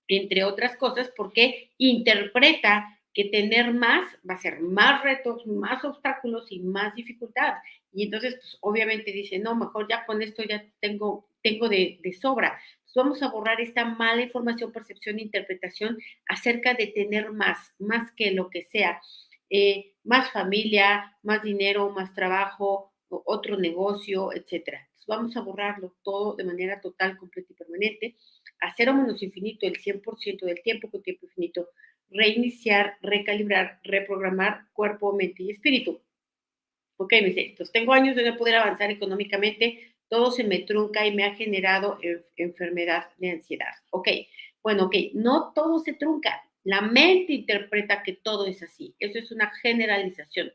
Entre 0.09 0.45
otras 0.45 0.77
cosas, 0.77 1.13
porque 1.17 1.73
interpreta 1.79 2.99
que 3.15 3.25
tener 3.27 3.75
más 3.75 4.05
va 4.29 4.35
a 4.35 4.41
ser 4.41 4.61
más 4.61 5.03
retos, 5.03 5.47
más 5.47 5.85
obstáculos 5.85 6.51
y 6.51 6.61
más 6.61 6.95
dificultad. 6.95 7.55
Y 7.93 8.05
entonces, 8.05 8.37
pues 8.37 8.57
obviamente 8.61 9.13
dice, 9.13 9.39
no, 9.39 9.55
mejor 9.55 9.87
ya 9.89 10.07
con 10.07 10.23
esto 10.23 10.43
ya 10.43 10.65
tengo 10.81 11.29
tengo 11.43 11.69
de, 11.69 12.01
sobra. 12.21 12.61
vamos 12.95 13.23
a 13.23 13.31
borrar 13.31 13.61
esta 13.61 13.85
mala 13.85 14.23
información, 14.23 14.73
percepción 14.73 15.19
e 15.19 15.23
interpretación 15.23 15.99
acerca 16.29 16.75
de 16.75 16.89
tener 16.89 17.33
más, 17.33 17.59
más 17.79 18.13
que 18.17 18.31
lo 18.33 18.51
que 18.51 18.65
sea. 18.65 19.01
Eh, 19.51 19.95
más 20.05 20.31
familia, 20.33 21.17
más 21.23 21.43
dinero, 21.43 21.91
más 21.91 22.15
trabajo, 22.15 22.93
otro 23.09 23.59
negocio, 23.59 24.33
etcétera. 24.33 24.89
vamos 25.07 25.37
a 25.37 25.41
borrarlo 25.41 25.97
todo 26.03 26.37
de 26.37 26.45
manera 26.45 26.81
total, 26.81 27.19
completa 27.19 27.53
y 27.53 27.57
permanente. 27.57 28.17
A 28.61 28.73
cero 28.77 28.95
menos 28.95 29.23
infinito, 29.23 29.67
el 29.67 29.77
100% 29.77 30.47
del 30.47 30.63
tiempo 30.63 30.91
con 30.91 31.03
tiempo 31.03 31.27
infinito. 31.27 31.69
Reiniciar, 32.09 32.97
recalibrar, 33.03 33.81
reprogramar 33.83 34.67
cuerpo, 34.73 35.13
mente 35.13 35.43
y 35.43 35.51
espíritu. 35.51 36.01
Ok, 36.97 37.13
me 37.15 37.29
dice, 37.29 37.47
entonces 37.51 37.73
tengo 37.73 37.93
años 37.93 38.15
de 38.15 38.31
no 38.31 38.37
poder 38.37 38.55
avanzar 38.57 38.91
económicamente, 38.91 39.92
todo 40.13 40.31
se 40.31 40.45
me 40.45 40.59
trunca 40.59 41.07
y 41.07 41.15
me 41.15 41.25
ha 41.25 41.35
generado 41.35 41.99
enfermedad 42.37 43.07
de 43.17 43.31
ansiedad. 43.31 43.73
Ok, 43.89 44.09
Bueno, 44.63 44.85
ok, 44.85 44.95
no 45.15 45.53
todo 45.55 45.79
se 45.79 45.95
trunca. 45.95 46.43
La 46.65 46.83
mente 46.83 47.33
interpreta 47.33 48.03
que 48.03 48.13
todo 48.13 48.47
es 48.47 48.63
así. 48.63 48.95
Eso 48.99 49.19
es 49.19 49.33
una 49.33 49.51
generalización. 49.63 50.53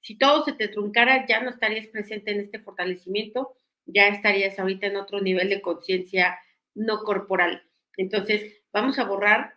Si 0.00 0.18
todo 0.18 0.44
se 0.44 0.54
te 0.54 0.66
truncara, 0.66 1.24
ya 1.24 1.40
no 1.40 1.50
estarías 1.50 1.86
presente 1.86 2.32
en 2.32 2.40
este 2.40 2.58
fortalecimiento, 2.58 3.56
ya 3.84 4.08
estarías 4.08 4.58
ahorita 4.58 4.88
en 4.88 4.96
otro 4.96 5.20
nivel 5.20 5.50
de 5.50 5.60
conciencia 5.60 6.40
no 6.74 7.04
corporal. 7.04 7.62
Entonces, 7.96 8.56
vamos 8.72 8.98
a 8.98 9.04
borrar 9.04 9.54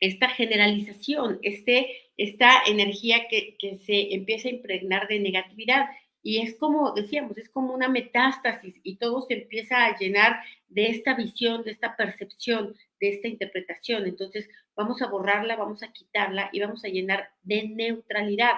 esta 0.00 0.28
generalización, 0.28 1.38
este, 1.40 2.10
esta 2.18 2.62
energía 2.66 3.26
que, 3.28 3.56
que 3.58 3.78
se 3.78 4.14
empieza 4.14 4.48
a 4.48 4.52
impregnar 4.52 5.08
de 5.08 5.18
negatividad. 5.18 5.86
Y 6.26 6.40
es 6.40 6.56
como 6.56 6.90
decíamos, 6.90 7.38
es 7.38 7.48
como 7.48 7.72
una 7.72 7.88
metástasis 7.88 8.74
y 8.82 8.96
todo 8.96 9.22
se 9.22 9.34
empieza 9.34 9.84
a 9.84 9.96
llenar 9.96 10.40
de 10.66 10.88
esta 10.88 11.14
visión, 11.14 11.62
de 11.62 11.70
esta 11.70 11.94
percepción, 11.94 12.74
de 12.98 13.10
esta 13.10 13.28
interpretación. 13.28 14.06
Entonces, 14.06 14.48
vamos 14.74 15.00
a 15.02 15.06
borrarla, 15.06 15.54
vamos 15.54 15.84
a 15.84 15.92
quitarla 15.92 16.50
y 16.52 16.58
vamos 16.58 16.84
a 16.84 16.88
llenar 16.88 17.28
de 17.44 17.68
neutralidad. 17.68 18.54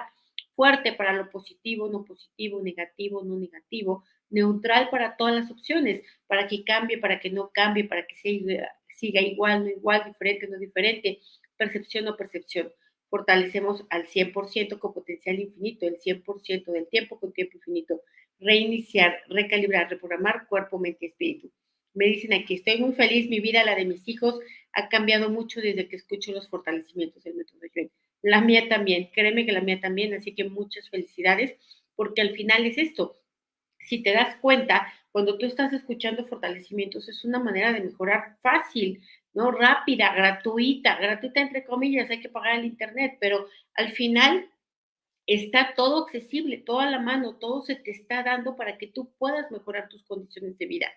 Fuerte 0.55 0.93
para 0.93 1.13
lo 1.13 1.29
positivo, 1.29 1.87
no 1.89 2.03
positivo, 2.05 2.59
negativo, 2.59 3.23
no 3.23 3.37
negativo, 3.37 4.03
neutral 4.31 4.89
para 4.89 5.15
todas 5.15 5.35
las 5.35 5.51
opciones, 5.51 6.01
para 6.25 6.47
que 6.47 6.63
cambie, 6.63 6.97
para 6.97 7.19
que 7.19 7.29
no 7.29 7.51
cambie, 7.53 7.83
para 7.83 8.07
que 8.07 8.15
siga, 8.15 9.21
igual, 9.21 9.65
no 9.65 9.69
igual, 9.69 10.05
diferente, 10.05 10.47
no 10.47 10.57
diferente, 10.57 11.19
percepción 11.55 12.07
o 12.07 12.17
percepción. 12.17 12.71
Fortalecemos 13.09 13.85
al 13.89 14.07
100% 14.07 14.79
con 14.79 14.93
potencial 14.93 15.39
infinito, 15.39 15.87
el 15.87 15.97
100% 15.99 16.71
del 16.71 16.87
tiempo 16.87 17.19
con 17.19 17.33
tiempo 17.33 17.57
infinito. 17.57 18.01
Reiniciar, 18.39 19.17
recalibrar, 19.29 19.89
reprogramar 19.89 20.47
cuerpo, 20.47 20.79
mente 20.79 21.05
y 21.05 21.09
espíritu. 21.09 21.51
Me 21.93 22.05
dicen 22.05 22.33
aquí, 22.33 22.55
estoy 22.55 22.79
muy 22.79 22.93
feliz, 22.93 23.29
mi 23.29 23.39
vida, 23.39 23.63
la 23.63 23.75
de 23.75 23.85
mis 23.85 24.07
hijos, 24.07 24.39
ha 24.73 24.89
cambiado 24.89 25.29
mucho 25.29 25.59
desde 25.59 25.87
que 25.87 25.95
escucho 25.95 26.31
los 26.31 26.47
fortalecimientos 26.47 27.23
del 27.23 27.35
método 27.35 27.59
de 27.59 27.91
La 28.21 28.41
mía 28.41 28.69
también, 28.69 29.09
créeme 29.13 29.45
que 29.45 29.51
la 29.51 29.61
mía 29.61 29.79
también, 29.81 30.13
así 30.13 30.35
que 30.35 30.43
muchas 30.43 30.89
felicidades, 30.89 31.55
porque 31.95 32.21
al 32.21 32.31
final 32.31 32.65
es 32.65 32.77
esto, 32.77 33.19
si 33.79 34.03
te 34.03 34.11
das 34.13 34.35
cuenta, 34.37 34.93
cuando 35.11 35.37
tú 35.37 35.45
estás 35.45 35.73
escuchando 35.73 36.25
fortalecimientos, 36.25 37.09
es 37.09 37.25
una 37.25 37.39
manera 37.39 37.73
de 37.73 37.81
mejorar 37.81 38.37
fácil, 38.41 39.01
¿no? 39.33 39.51
Rápida, 39.51 40.13
gratuita, 40.13 40.97
gratuita 40.97 41.41
entre 41.41 41.65
comillas, 41.65 42.09
hay 42.09 42.21
que 42.21 42.29
pagar 42.29 42.59
el 42.59 42.65
internet, 42.65 43.17
pero 43.19 43.47
al 43.75 43.91
final 43.91 44.49
está 45.25 45.73
todo 45.75 46.05
accesible, 46.05 46.57
todo 46.57 46.79
a 46.79 46.89
la 46.89 46.99
mano, 46.99 47.37
todo 47.37 47.61
se 47.61 47.75
te 47.75 47.91
está 47.91 48.23
dando 48.23 48.55
para 48.55 48.77
que 48.77 48.87
tú 48.87 49.13
puedas 49.17 49.51
mejorar 49.51 49.87
tus 49.89 50.03
condiciones 50.03 50.57
de 50.57 50.65
vida. 50.65 50.87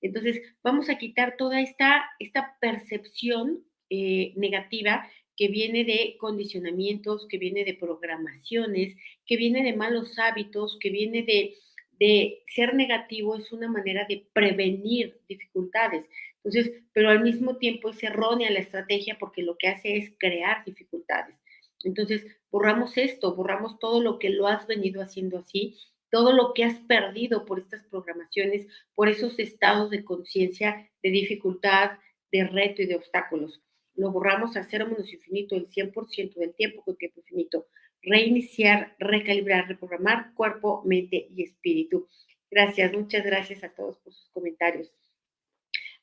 Entonces, 0.00 0.40
vamos 0.62 0.88
a 0.88 0.98
quitar 0.98 1.36
toda 1.36 1.60
esta, 1.60 2.04
esta 2.18 2.56
percepción 2.60 3.64
eh, 3.90 4.32
negativa 4.36 5.08
que 5.36 5.48
viene 5.48 5.84
de 5.84 6.16
condicionamientos, 6.18 7.26
que 7.28 7.38
viene 7.38 7.64
de 7.64 7.74
programaciones, 7.74 8.96
que 9.26 9.36
viene 9.36 9.62
de 9.62 9.76
malos 9.76 10.18
hábitos, 10.18 10.78
que 10.80 10.90
viene 10.90 11.22
de 11.22 11.54
de 12.02 12.42
ser 12.48 12.74
negativo 12.74 13.36
es 13.36 13.52
una 13.52 13.68
manera 13.68 14.04
de 14.08 14.26
prevenir 14.32 15.20
dificultades. 15.28 16.04
Entonces, 16.38 16.82
pero 16.92 17.10
al 17.10 17.22
mismo 17.22 17.58
tiempo 17.58 17.90
es 17.90 18.02
errónea 18.02 18.50
la 18.50 18.58
estrategia 18.58 19.18
porque 19.20 19.42
lo 19.42 19.56
que 19.56 19.68
hace 19.68 19.98
es 19.98 20.12
crear 20.18 20.64
dificultades. 20.64 21.36
Entonces, 21.84 22.26
borramos 22.50 22.98
esto, 22.98 23.36
borramos 23.36 23.78
todo 23.78 24.02
lo 24.02 24.18
que 24.18 24.30
lo 24.30 24.48
has 24.48 24.66
venido 24.66 25.00
haciendo 25.00 25.38
así, 25.38 25.78
todo 26.10 26.32
lo 26.32 26.54
que 26.54 26.64
has 26.64 26.80
perdido 26.80 27.44
por 27.44 27.60
estas 27.60 27.84
programaciones, 27.84 28.66
por 28.96 29.08
esos 29.08 29.38
estados 29.38 29.88
de 29.90 30.02
conciencia, 30.02 30.90
de 31.04 31.10
dificultad, 31.10 31.92
de 32.32 32.42
reto 32.48 32.82
y 32.82 32.86
de 32.86 32.96
obstáculos. 32.96 33.62
Lo 33.94 34.10
borramos 34.10 34.56
a 34.56 34.64
cero 34.64 34.88
menos 34.88 35.12
infinito 35.12 35.54
el 35.54 35.68
100% 35.68 36.34
del 36.34 36.52
tiempo 36.52 36.82
con 36.82 36.96
tiempo 36.96 37.20
infinito 37.20 37.68
reiniciar, 38.02 38.94
recalibrar, 38.98 39.68
reprogramar 39.68 40.34
cuerpo, 40.34 40.82
mente 40.84 41.28
y 41.30 41.44
espíritu. 41.44 42.08
Gracias, 42.50 42.92
muchas 42.92 43.24
gracias 43.24 43.64
a 43.64 43.70
todos 43.70 43.98
por 43.98 44.12
sus 44.12 44.28
comentarios. 44.30 44.92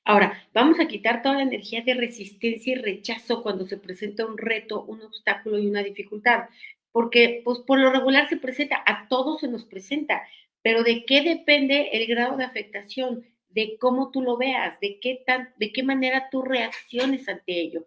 Ahora, 0.06 0.44
vamos 0.54 0.80
a 0.80 0.88
quitar 0.88 1.22
toda 1.22 1.36
la 1.36 1.44
energía 1.44 1.84
de 1.84 1.94
resistencia 1.94 2.74
y 2.74 2.82
rechazo 2.82 3.44
cuando 3.44 3.68
se 3.68 3.78
presenta 3.78 4.26
un 4.26 4.38
reto, 4.38 4.84
un 4.86 5.04
obstáculo 5.04 5.60
y 5.60 5.68
una 5.68 5.84
dificultad, 5.84 6.46
porque 6.92 7.42
pues 7.46 7.60
por 7.60 7.80
lo 7.80 7.92
regular 7.92 8.28
se 8.28 8.38
presenta, 8.38 8.82
a 8.86 9.08
todos 9.08 9.42
se 9.42 9.48
nos 9.48 9.66
presenta, 9.66 10.24
pero 10.64 10.84
¿de 10.84 11.06
qué 11.06 11.22
depende 11.22 11.90
el 11.94 12.08
grado 12.08 12.38
de 12.38 12.46
afectación? 12.46 13.24
De 13.50 13.78
cómo 13.80 14.10
tú 14.12 14.22
lo 14.22 14.38
veas, 14.38 14.80
de 14.80 15.00
qué, 15.00 15.22
tan, 15.26 15.54
de 15.58 15.72
qué 15.72 15.84
manera 15.84 16.30
tú 16.32 16.42
reacciones 16.42 17.28
ante 17.30 17.62
ello. 17.62 17.86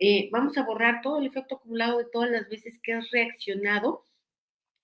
Eh, 0.00 0.30
vamos 0.32 0.56
a 0.56 0.64
borrar 0.64 1.02
todo 1.02 1.18
el 1.18 1.26
efecto 1.26 1.56
acumulado 1.56 1.98
de 1.98 2.06
todas 2.10 2.30
las 2.30 2.48
veces 2.48 2.80
que 2.82 2.94
has 2.94 3.10
reaccionado 3.10 4.06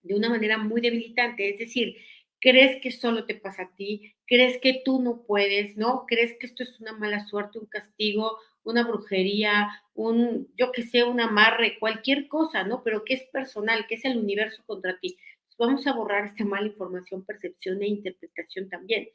de 0.02 0.14
una 0.14 0.28
manera 0.28 0.58
muy 0.58 0.82
debilitante. 0.82 1.48
Es 1.48 1.58
decir, 1.58 1.96
crees 2.40 2.82
que 2.82 2.92
solo 2.92 3.24
te 3.24 3.34
pasa 3.34 3.62
a 3.64 3.74
ti, 3.76 4.14
crees 4.26 4.60
que 4.60 4.82
tú 4.84 5.00
no 5.02 5.22
puedes, 5.26 5.76
¿no? 5.76 6.04
Crees 6.06 6.36
que 6.38 6.46
esto 6.46 6.62
es 6.62 6.78
una 6.80 6.92
mala 6.92 7.26
suerte, 7.26 7.58
un 7.58 7.66
castigo, 7.66 8.38
una 8.62 8.86
brujería, 8.86 9.70
un, 9.94 10.48
yo 10.56 10.70
que 10.72 10.82
sé, 10.82 11.04
un 11.04 11.20
amarre, 11.20 11.78
cualquier 11.78 12.28
cosa, 12.28 12.64
¿no? 12.64 12.82
Pero 12.84 13.04
que 13.04 13.14
es 13.14 13.22
personal, 13.32 13.86
que 13.86 13.94
es 13.96 14.04
el 14.04 14.18
universo 14.18 14.62
contra 14.66 14.98
ti. 15.00 15.18
vamos 15.58 15.86
a 15.86 15.92
borrar 15.94 16.26
esta 16.26 16.44
mala 16.44 16.66
información, 16.66 17.24
percepción 17.24 17.82
e 17.82 17.88
interpretación 17.88 18.68
también 18.68 19.08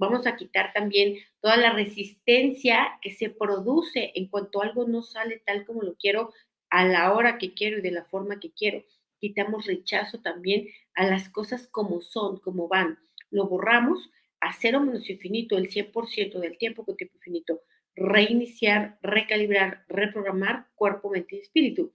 vamos 0.00 0.26
a 0.26 0.34
quitar 0.34 0.72
también 0.72 1.18
toda 1.40 1.58
la 1.58 1.72
resistencia 1.74 2.98
que 3.02 3.12
se 3.12 3.28
produce 3.28 4.12
en 4.14 4.28
cuanto 4.28 4.62
algo 4.62 4.88
no 4.88 5.02
sale 5.02 5.42
tal 5.44 5.66
como 5.66 5.82
lo 5.82 5.94
quiero, 5.96 6.32
a 6.70 6.86
la 6.86 7.12
hora 7.12 7.36
que 7.36 7.52
quiero 7.52 7.78
y 7.78 7.82
de 7.82 7.90
la 7.90 8.06
forma 8.06 8.40
que 8.40 8.50
quiero. 8.50 8.82
Quitamos 9.18 9.66
rechazo 9.66 10.22
también 10.22 10.68
a 10.94 11.06
las 11.06 11.28
cosas 11.28 11.68
como 11.68 12.00
son, 12.00 12.40
como 12.40 12.66
van. 12.66 12.98
Lo 13.30 13.46
borramos 13.46 14.10
a 14.40 14.54
cero 14.54 14.80
menos 14.80 15.10
infinito, 15.10 15.58
el 15.58 15.68
100% 15.68 16.40
del 16.40 16.56
tiempo 16.56 16.86
con 16.86 16.96
tiempo 16.96 17.18
infinito. 17.18 17.60
Reiniciar, 17.94 18.98
recalibrar, 19.02 19.84
reprogramar 19.88 20.68
cuerpo, 20.76 21.10
mente 21.10 21.36
y 21.36 21.40
espíritu. 21.40 21.92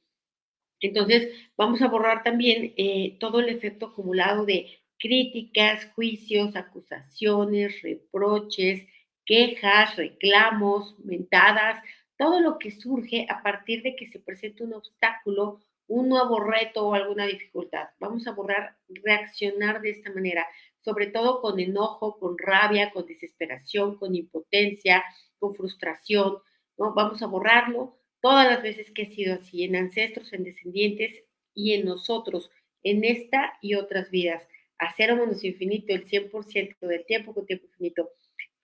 Entonces, 0.80 1.30
vamos 1.58 1.82
a 1.82 1.88
borrar 1.88 2.22
también 2.22 2.76
eh, 2.78 3.18
todo 3.20 3.40
el 3.40 3.50
efecto 3.50 3.88
acumulado 3.88 4.46
de 4.46 4.85
críticas, 5.00 5.86
juicios, 5.96 6.56
acusaciones, 6.56 7.82
reproches, 7.82 8.88
quejas, 9.26 9.96
reclamos, 9.96 10.96
mentadas, 11.00 11.84
todo 12.18 12.40
lo 12.40 12.58
que 12.60 12.72
surge 12.72 13.26
a 13.30 13.42
partir 13.44 13.84
de 13.84 13.96
que 13.96 14.08
se 14.08 14.20
presenta 14.20 14.64
un 14.64 14.74
obstáculo, 14.74 15.60
un 15.88 16.10
nuevo 16.10 16.40
reto 16.40 16.88
o 16.88 16.94
alguna 16.94 17.26
dificultad. 17.26 17.90
Vamos 18.00 18.26
a 18.28 18.32
borrar, 18.32 18.78
reaccionar 18.88 19.82
de 19.82 19.92
esta 19.92 20.12
manera, 20.14 20.48
sobre 20.82 21.08
todo 21.08 21.42
con 21.42 21.60
enojo, 21.60 22.18
con 22.18 22.38
rabia, 22.38 22.92
con 22.92 23.06
desesperación, 23.06 23.98
con 23.98 24.16
impotencia, 24.16 25.04
con 25.40 25.56
frustración, 25.56 26.38
¿no? 26.78 26.94
Vamos 26.94 27.22
a 27.22 27.28
borrarlo 27.28 27.98
todas 28.22 28.48
las 28.48 28.64
veces 28.64 28.92
que 28.92 29.04
ha 29.04 29.08
sido 29.08 29.36
así, 29.36 29.64
en 29.64 29.76
ancestros, 29.76 30.34
en 30.34 30.44
descendientes 30.44 31.24
y 31.54 31.74
en 31.74 31.86
nosotros, 31.86 32.50
en 32.84 33.04
esta 33.04 33.58
y 33.62 33.76
otras 33.76 34.10
vidas 34.10 34.42
a 34.80 35.16
menos 35.16 35.44
infinito 35.44 35.94
el 35.94 36.06
100% 36.06 36.80
del 36.82 37.06
tiempo 37.06 37.34
con 37.34 37.46
tiempo 37.46 37.66
infinito, 37.68 38.10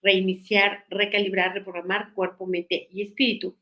reiniciar, 0.02 0.84
recalibrar, 0.90 1.54
reprogramar 1.54 2.12
cuerpo, 2.14 2.46
mente 2.46 2.88
y 2.90 3.02
espíritu. 3.02 3.56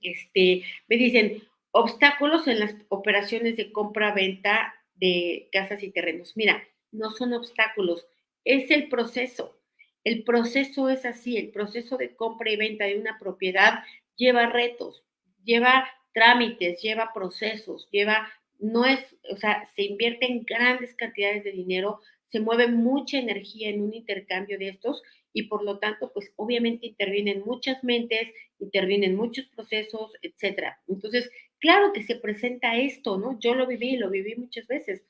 Este, 0.00 0.64
me 0.88 0.96
dicen, 0.96 1.42
obstáculos 1.70 2.48
en 2.48 2.58
las 2.58 2.74
operaciones 2.88 3.56
de 3.56 3.70
compra-venta 3.70 4.74
de 4.94 5.48
casas 5.52 5.82
y 5.82 5.90
terrenos. 5.90 6.36
Mira, 6.36 6.62
no 6.90 7.10
son 7.10 7.32
obstáculos, 7.32 8.06
es 8.44 8.70
el 8.70 8.88
proceso. 8.88 9.58
El 10.04 10.24
proceso 10.24 10.88
es 10.88 11.04
así, 11.04 11.36
el 11.36 11.50
proceso 11.50 11.96
de 11.96 12.16
compra 12.16 12.50
y 12.50 12.56
venta 12.56 12.86
de 12.86 12.98
una 12.98 13.18
propiedad 13.18 13.84
lleva 14.16 14.46
retos, 14.46 15.04
lleva 15.44 15.88
trámites, 16.12 16.82
lleva 16.82 17.12
procesos, 17.14 17.88
lleva 17.90 18.28
no 18.62 18.86
es, 18.86 19.00
o 19.30 19.36
sea, 19.36 19.68
se 19.74 19.82
invierte 19.82 20.26
en 20.26 20.44
grandes 20.44 20.94
cantidades 20.94 21.42
de 21.42 21.50
dinero, 21.50 22.00
se 22.28 22.40
mueve 22.40 22.68
mucha 22.68 23.18
energía 23.18 23.68
en 23.68 23.82
un 23.82 23.92
intercambio 23.92 24.56
de 24.58 24.68
estos 24.68 25.02
y 25.32 25.44
por 25.44 25.64
lo 25.64 25.78
tanto, 25.78 26.12
pues 26.14 26.32
obviamente 26.36 26.86
intervienen 26.86 27.42
muchas 27.44 27.82
mentes, 27.82 28.32
intervienen 28.60 29.16
muchos 29.16 29.46
procesos, 29.48 30.12
etcétera. 30.22 30.80
Entonces, 30.86 31.30
claro 31.58 31.92
que 31.92 32.04
se 32.04 32.16
presenta 32.16 32.76
esto, 32.76 33.18
¿no? 33.18 33.38
Yo 33.40 33.54
lo 33.54 33.66
viví, 33.66 33.96
lo 33.96 34.10
viví 34.10 34.36
muchas 34.36 34.66
veces, 34.68 35.02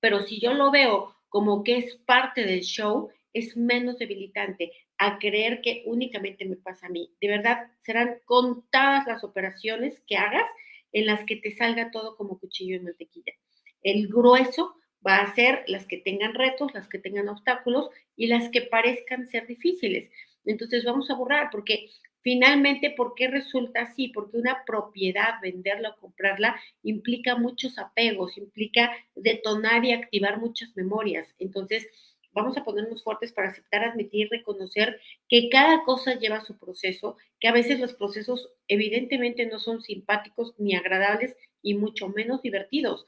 pero 0.00 0.22
si 0.22 0.40
yo 0.40 0.54
lo 0.54 0.70
veo 0.70 1.14
como 1.28 1.64
que 1.64 1.76
es 1.76 1.96
parte 1.96 2.44
del 2.44 2.62
show, 2.62 3.10
es 3.34 3.56
menos 3.56 3.98
debilitante 3.98 4.72
a 4.96 5.18
creer 5.18 5.60
que 5.60 5.82
únicamente 5.86 6.44
me 6.46 6.56
pasa 6.56 6.86
a 6.86 6.90
mí. 6.90 7.10
De 7.20 7.28
verdad, 7.28 7.66
serán 7.82 8.20
contadas 8.24 9.06
las 9.06 9.24
operaciones 9.24 10.00
que 10.06 10.16
hagas 10.16 10.46
en 10.94 11.04
las 11.04 11.26
que 11.26 11.36
te 11.36 11.54
salga 11.54 11.90
todo 11.90 12.16
como 12.16 12.38
cuchillo 12.38 12.76
en 12.76 12.84
mantequilla. 12.84 13.34
El 13.82 14.08
grueso 14.08 14.74
va 15.06 15.18
a 15.18 15.34
ser 15.34 15.64
las 15.66 15.86
que 15.86 15.98
tengan 15.98 16.32
retos, 16.32 16.72
las 16.72 16.88
que 16.88 16.98
tengan 16.98 17.28
obstáculos 17.28 17.90
y 18.16 18.28
las 18.28 18.48
que 18.48 18.62
parezcan 18.62 19.26
ser 19.26 19.46
difíciles. 19.46 20.10
Entonces 20.46 20.84
vamos 20.84 21.10
a 21.10 21.14
borrar 21.14 21.50
porque 21.52 21.90
Finalmente, 22.24 22.88
¿por 22.88 23.14
qué 23.14 23.28
resulta 23.28 23.82
así? 23.82 24.08
Porque 24.08 24.38
una 24.38 24.64
propiedad, 24.64 25.34
venderla 25.42 25.90
o 25.90 26.00
comprarla, 26.00 26.58
implica 26.82 27.36
muchos 27.36 27.78
apegos, 27.78 28.38
implica 28.38 28.96
detonar 29.14 29.84
y 29.84 29.92
activar 29.92 30.40
muchas 30.40 30.74
memorias. 30.74 31.28
Entonces, 31.38 31.86
vamos 32.34 32.56
a 32.56 32.64
ponernos 32.64 33.02
fuertes 33.02 33.32
para 33.32 33.48
aceptar, 33.48 33.84
admitir, 33.84 34.28
reconocer 34.30 35.00
que 35.28 35.48
cada 35.48 35.82
cosa 35.84 36.18
lleva 36.18 36.44
su 36.44 36.58
proceso, 36.58 37.16
que 37.40 37.48
a 37.48 37.52
veces 37.52 37.80
los 37.80 37.94
procesos 37.94 38.52
evidentemente 38.68 39.46
no 39.46 39.58
son 39.58 39.80
simpáticos 39.82 40.54
ni 40.58 40.74
agradables 40.74 41.36
y 41.62 41.74
mucho 41.74 42.08
menos 42.08 42.42
divertidos, 42.42 43.06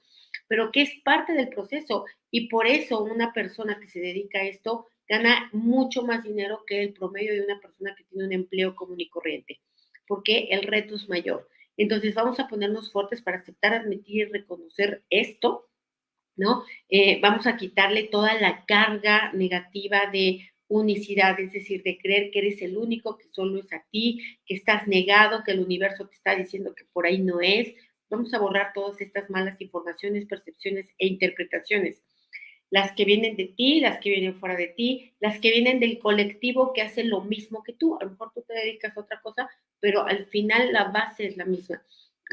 pero 0.49 0.71
que 0.73 0.83
es 0.83 0.91
parte 1.05 1.33
del 1.33 1.49
proceso 1.49 2.05
y 2.31 2.49
por 2.49 2.67
eso 2.67 3.03
una 3.03 3.33
persona 3.33 3.79
que 3.81 3.89
se 3.89 4.01
dedica 4.01 4.39
a 4.39 4.47
esto 4.47 4.87
gana 5.09 5.51
mucho 5.53 6.03
más 6.03 6.25
dinero 6.25 6.65
que 6.67 6.83
el 6.83 6.93
promedio 6.93 7.35
de 7.35 7.43
una 7.43 7.61
persona 7.61 7.95
que 7.97 8.05
tiene 8.05 8.27
un 8.27 8.33
empleo 8.33 8.75
común 8.75 9.01
y 9.01 9.09
corriente, 9.09 9.61
porque 10.07 10.49
el 10.51 10.63
reto 10.63 10.97
es 10.97 11.09
mayor. 11.09 11.49
Entonces 11.77 12.15
vamos 12.15 12.41
a 12.41 12.49
ponernos 12.49 12.91
fuertes 12.91 13.21
para 13.23 13.39
aceptar, 13.39 13.75
admitir 13.75 14.29
y 14.29 14.33
reconocer 14.33 15.05
esto 15.11 15.69
¿no? 16.37 16.65
Eh, 16.89 17.21
vamos 17.21 17.47
a 17.47 17.57
quitarle 17.57 18.05
toda 18.05 18.35
la 18.41 18.65
carga 18.67 19.33
negativa 19.33 20.03
de 20.13 20.51
unicidad, 20.69 21.39
es 21.41 21.53
decir, 21.53 21.83
de 21.83 21.99
creer 21.99 22.31
que 22.31 22.41
eres 22.41 22.63
el 22.63 22.77
único, 22.77 23.17
que 23.17 23.29
solo 23.31 23.61
es 23.61 23.73
a 23.73 23.85
ti, 23.91 24.21
que 24.45 24.55
estás 24.55 24.87
negado, 24.89 25.43
que 25.45 25.53
el 25.53 25.61
universo 25.61 26.07
te 26.07 26.17
está 26.17 26.35
diciendo 26.35 26.75
que 26.75 26.85
por 26.93 27.07
ahí 27.07 27.19
no 27.19 27.41
es. 27.41 27.73
Vamos 28.11 28.33
a 28.35 28.39
borrar 28.39 28.73
todas 28.75 29.01
estas 29.01 29.31
malas 29.31 29.61
informaciones, 29.61 30.27
percepciones 30.27 30.89
e 30.99 31.07
interpretaciones. 31.07 32.03
Las 32.71 32.93
que 32.93 33.05
vienen 33.05 33.37
de 33.37 33.47
ti, 33.47 33.81
las 33.81 34.01
que 34.01 34.11
vienen 34.11 34.35
fuera 34.35 34.57
de 34.57 34.69
ti, 34.69 35.15
las 35.21 35.39
que 35.39 35.51
vienen 35.51 35.79
del 35.79 35.99
colectivo 35.99 36.73
que 36.73 36.83
hace 36.83 37.05
lo 37.05 37.23
mismo 37.23 37.63
que 37.63 37.73
tú. 37.73 37.97
A 38.01 38.05
lo 38.05 38.11
mejor 38.11 38.33
tú 38.35 38.45
te 38.47 38.55
dedicas 38.55 38.97
a 38.97 39.01
otra 39.01 39.21
cosa, 39.23 39.49
pero 39.79 40.05
al 40.05 40.27
final 40.27 40.73
la 40.73 40.85
base 40.85 41.27
es 41.27 41.37
la 41.37 41.45
misma. 41.45 41.83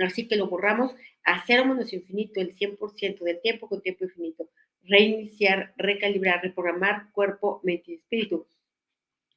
Así 0.04 0.28
que 0.28 0.36
lo 0.36 0.48
borramos 0.48 0.96
a 1.24 1.44
cero 1.46 1.66
menos 1.66 1.94
infinito 1.94 2.42
el 2.42 2.54
100% 2.56 3.24
del 3.24 3.42
tiempo 3.42 3.70
con 3.70 3.82
tiempo 3.82 4.06
infinito. 4.06 4.50
Reiniciar, 4.84 5.74
recalibrar, 5.78 6.42
reprogramar 6.42 7.12
cuerpo, 7.12 7.62
mente 7.64 7.92
y 7.92 7.96
espíritu. 7.96 8.48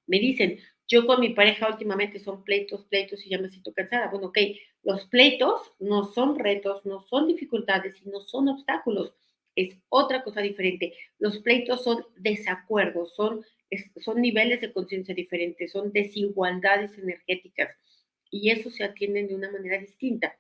Me 0.07 0.19
dicen, 0.19 0.59
yo 0.89 1.07
con 1.07 1.21
mi 1.21 1.31
pareja 1.31 1.69
últimamente 1.69 2.19
son 2.19 2.45
pleitos, 2.45 2.85
pleitos 2.87 3.25
y 3.27 3.31
ya 3.31 3.39
me 3.39 3.51
siento 3.51 3.73
cansada. 3.73 4.09
Bueno, 4.09 4.29
ok, 4.29 4.39
los 4.83 5.05
pleitos 5.07 5.73
no 5.81 6.05
son 6.05 6.39
retos, 6.39 6.85
no 6.87 7.01
son 7.01 7.27
dificultades 7.27 7.97
y 8.05 8.09
no 8.09 8.21
son 8.21 8.49
obstáculos. 8.49 9.13
Es 9.57 9.77
otra 9.89 10.23
cosa 10.23 10.41
diferente. 10.43 10.95
Los 11.19 11.39
pleitos 11.39 11.83
son 11.83 12.05
desacuerdos, 12.17 13.15
son, 13.15 13.45
son 13.97 14.21
niveles 14.21 14.61
de 14.61 14.73
conciencia 14.73 15.15
diferentes, 15.15 15.73
son 15.73 15.93
desigualdades 15.93 16.97
energéticas 16.99 17.75
y 18.31 18.51
eso 18.51 18.71
se 18.71 18.85
atienden 18.85 19.29
de 19.29 19.35
una 19.35 19.51
manera 19.51 19.79
distinta. 19.79 20.37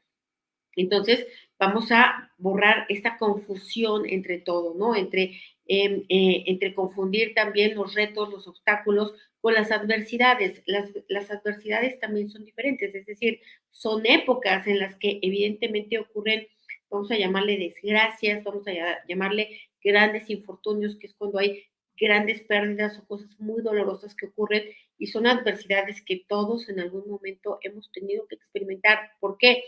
Entonces, 0.77 1.27
vamos 1.59 1.91
a 1.91 2.31
borrar 2.39 2.87
esta 2.89 3.19
confusión 3.19 4.09
entre 4.09 4.39
todo, 4.39 4.75
¿no? 4.75 4.95
Entre, 4.95 5.41
em, 5.67 6.05
eh, 6.09 6.45
entre 6.47 6.75
confundir 6.75 7.35
también 7.35 7.75
los 7.75 7.95
retos, 7.95 8.31
los 8.31 8.47
obstáculos 8.47 9.15
con 9.41 9.55
las 9.55 9.71
adversidades. 9.73 10.63
Las, 10.67 10.91
las 11.09 11.31
adversidades 11.31 11.99
también 11.99 12.29
son 12.29 12.45
diferentes, 12.45 12.95
es 12.95 13.07
decir, 13.07 13.41
son 13.71 14.07
épocas 14.07 14.67
en 14.67 14.79
las 14.79 14.97
que 14.97 15.19
evidentemente 15.23 15.99
ocurren, 15.99 16.47
vamos 16.91 17.11
a 17.11 17.17
llamarle 17.19 17.59
desgracias, 17.59 18.45
vamos 18.45 18.67
a 18.69 18.73
llamarle 19.09 19.61
grandes 19.83 20.29
infortunios, 20.31 20.97
que 20.97 21.07
es 21.07 21.15
cuando 21.15 21.39
hay 21.39 21.65
grandes 21.99 22.43
pérdidas 22.43 22.99
o 22.99 23.07
cosas 23.07 23.39
muy 23.39 23.63
dolorosas 23.63 24.15
que 24.15 24.27
ocurren 24.27 24.65
y 24.99 25.07
son 25.09 25.27
adversidades 25.27 26.03
que 26.03 26.25
todos 26.29 26.69
en 26.69 26.81
algún 26.81 27.09
momento 27.09 27.59
hemos 27.63 27.91
tenido 27.93 28.27
que 28.27 28.35
experimentar. 28.35 29.13
¿Por 29.21 29.39
qué? 29.39 29.65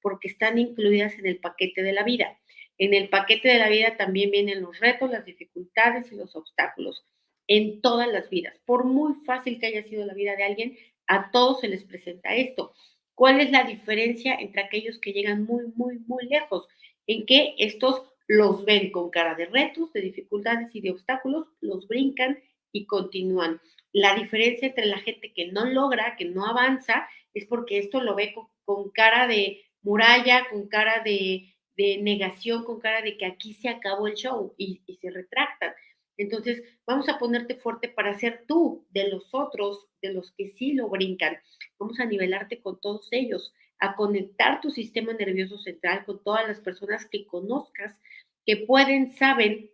Porque 0.00 0.28
están 0.28 0.58
incluidas 0.58 1.14
en 1.18 1.26
el 1.26 1.38
paquete 1.38 1.82
de 1.82 1.92
la 1.92 2.02
vida. 2.02 2.38
En 2.78 2.94
el 2.94 3.08
paquete 3.08 3.48
de 3.48 3.58
la 3.58 3.68
vida 3.68 3.96
también 3.96 4.30
vienen 4.30 4.62
los 4.62 4.78
retos, 4.80 5.10
las 5.10 5.24
dificultades 5.24 6.10
y 6.10 6.16
los 6.16 6.34
obstáculos 6.34 7.04
en 7.46 7.80
todas 7.80 8.08
las 8.08 8.30
vidas. 8.30 8.58
Por 8.64 8.84
muy 8.84 9.14
fácil 9.26 9.58
que 9.60 9.66
haya 9.66 9.82
sido 9.82 10.06
la 10.06 10.14
vida 10.14 10.36
de 10.36 10.44
alguien, 10.44 10.78
a 11.06 11.30
todos 11.30 11.60
se 11.60 11.68
les 11.68 11.84
presenta 11.84 12.34
esto. 12.34 12.72
¿Cuál 13.14 13.40
es 13.40 13.50
la 13.50 13.64
diferencia 13.64 14.34
entre 14.34 14.62
aquellos 14.62 14.98
que 14.98 15.12
llegan 15.12 15.44
muy, 15.44 15.66
muy, 15.74 15.98
muy 16.06 16.26
lejos? 16.26 16.66
En 17.06 17.26
que 17.26 17.54
estos 17.58 18.02
los 18.32 18.64
ven 18.64 18.90
con 18.90 19.10
cara 19.10 19.34
de 19.34 19.44
retos, 19.44 19.92
de 19.92 20.00
dificultades 20.00 20.74
y 20.74 20.80
de 20.80 20.90
obstáculos, 20.90 21.48
los 21.60 21.86
brincan 21.86 22.38
y 22.72 22.86
continúan. 22.86 23.60
La 23.92 24.14
diferencia 24.14 24.68
entre 24.68 24.86
la 24.86 25.00
gente 25.00 25.34
que 25.34 25.52
no 25.52 25.66
logra, 25.66 26.16
que 26.16 26.24
no 26.24 26.46
avanza, 26.46 27.06
es 27.34 27.44
porque 27.44 27.78
esto 27.78 28.00
lo 28.00 28.14
ve 28.14 28.34
con, 28.64 28.90
cara 28.90 29.26
de 29.26 29.62
muralla, 29.82 30.46
con 30.50 30.66
cara 30.68 31.02
de, 31.04 31.54
negación, 31.76 32.64
con 32.64 32.80
cara 32.80 33.02
de 33.02 33.18
que 33.18 33.26
aquí 33.26 33.52
se 33.52 33.68
acabó 33.68 34.06
el 34.06 34.14
show 34.14 34.54
y, 34.56 34.80
y 34.86 34.96
se 34.96 35.10
retractan. 35.10 35.74
Entonces, 36.16 36.62
vamos 36.86 37.10
a 37.10 37.18
ponerte 37.18 37.56
fuerte 37.56 37.90
para 37.90 38.18
ser 38.18 38.44
tú 38.48 38.86
de 38.90 39.08
los 39.08 39.34
otros, 39.34 39.88
de 40.00 40.14
los 40.14 40.32
que 40.32 40.52
sí 40.52 40.72
lo 40.72 40.88
brincan. 40.88 41.36
Vamos 41.78 42.00
a 42.00 42.06
nivelarte 42.06 42.62
con 42.62 42.80
todos 42.80 43.08
ellos, 43.10 43.52
a 43.78 43.94
conectar 43.94 44.60
tu 44.62 44.70
sistema 44.70 45.12
nervioso 45.12 45.58
central 45.58 46.04
con 46.06 46.22
todas 46.22 46.46
las 46.46 46.60
personas 46.60 47.06
que 47.06 47.26
conozcas, 47.26 47.98
que 48.44 48.58
pueden, 48.58 49.12
saben 49.12 49.70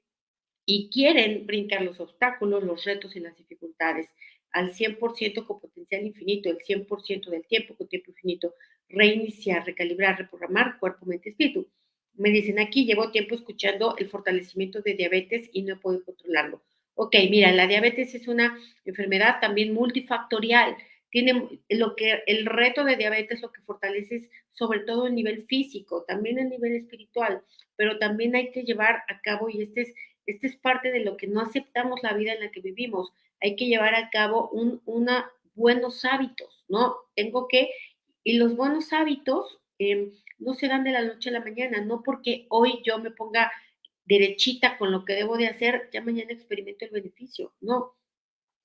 y 0.64 0.90
quieren 0.90 1.46
brincar 1.46 1.82
los 1.82 2.00
obstáculos, 2.00 2.62
los 2.62 2.84
retos 2.84 3.16
y 3.16 3.20
las 3.20 3.36
dificultades 3.36 4.08
al 4.52 4.72
100% 4.72 5.46
con 5.46 5.60
potencial 5.60 6.06
infinito, 6.06 6.50
el 6.50 6.58
100% 6.58 7.30
del 7.30 7.46
tiempo 7.46 7.74
con 7.74 7.88
tiempo 7.88 8.10
infinito, 8.10 8.54
reiniciar, 8.88 9.64
recalibrar, 9.66 10.18
reprogramar 10.18 10.78
cuerpo, 10.78 11.06
mente, 11.06 11.30
espíritu. 11.30 11.68
Me 12.14 12.30
dicen 12.30 12.58
aquí, 12.58 12.84
llevo 12.84 13.10
tiempo 13.10 13.34
escuchando 13.34 13.96
el 13.98 14.08
fortalecimiento 14.08 14.80
de 14.82 14.94
diabetes 14.94 15.48
y 15.52 15.62
no 15.62 15.78
podido 15.80 16.04
controlarlo. 16.04 16.62
Ok, 16.94 17.14
mira, 17.30 17.52
la 17.52 17.66
diabetes 17.66 18.14
es 18.14 18.26
una 18.26 18.58
enfermedad 18.84 19.36
también 19.40 19.72
multifactorial. 19.72 20.76
Tiene 21.10 21.60
lo 21.68 21.96
que 21.96 22.22
el 22.26 22.46
reto 22.46 22.84
de 22.84 22.96
diabetes 22.96 23.40
lo 23.40 23.50
que 23.52 23.62
fortalece 23.62 24.16
es 24.16 24.30
sobre 24.52 24.80
todo 24.80 25.06
el 25.06 25.14
nivel 25.14 25.44
físico, 25.44 26.04
también 26.06 26.38
el 26.38 26.50
nivel 26.50 26.74
espiritual, 26.74 27.42
pero 27.76 27.98
también 27.98 28.34
hay 28.36 28.50
que 28.50 28.64
llevar 28.64 29.02
a 29.08 29.20
cabo 29.22 29.48
y 29.48 29.62
este 29.62 29.82
es 29.82 29.94
este 30.28 30.46
es 30.46 30.56
parte 30.56 30.92
de 30.92 31.00
lo 31.00 31.16
que 31.16 31.26
no 31.26 31.40
aceptamos 31.40 32.02
la 32.02 32.12
vida 32.12 32.34
en 32.34 32.40
la 32.40 32.50
que 32.50 32.60
vivimos. 32.60 33.12
Hay 33.40 33.56
que 33.56 33.66
llevar 33.66 33.94
a 33.94 34.10
cabo 34.10 34.50
un, 34.50 34.82
una, 34.84 35.30
buenos 35.54 36.04
hábitos, 36.04 36.64
¿no? 36.68 36.96
Tengo 37.16 37.48
que, 37.48 37.70
y 38.24 38.36
los 38.36 38.54
buenos 38.54 38.92
hábitos 38.92 39.58
em, 39.78 40.12
no 40.38 40.52
se 40.52 40.68
dan 40.68 40.84
de 40.84 40.92
la 40.92 41.02
noche 41.02 41.30
a 41.30 41.32
la 41.32 41.40
mañana, 41.40 41.80
no 41.80 42.02
porque 42.02 42.44
hoy 42.50 42.82
yo 42.84 42.98
me 42.98 43.10
ponga 43.10 43.50
derechita 44.04 44.76
con 44.76 44.92
lo 44.92 45.06
que 45.06 45.14
debo 45.14 45.38
de 45.38 45.48
hacer, 45.48 45.88
ya 45.94 46.02
mañana 46.02 46.32
experimento 46.32 46.84
el 46.84 46.90
beneficio, 46.90 47.54
no. 47.62 47.94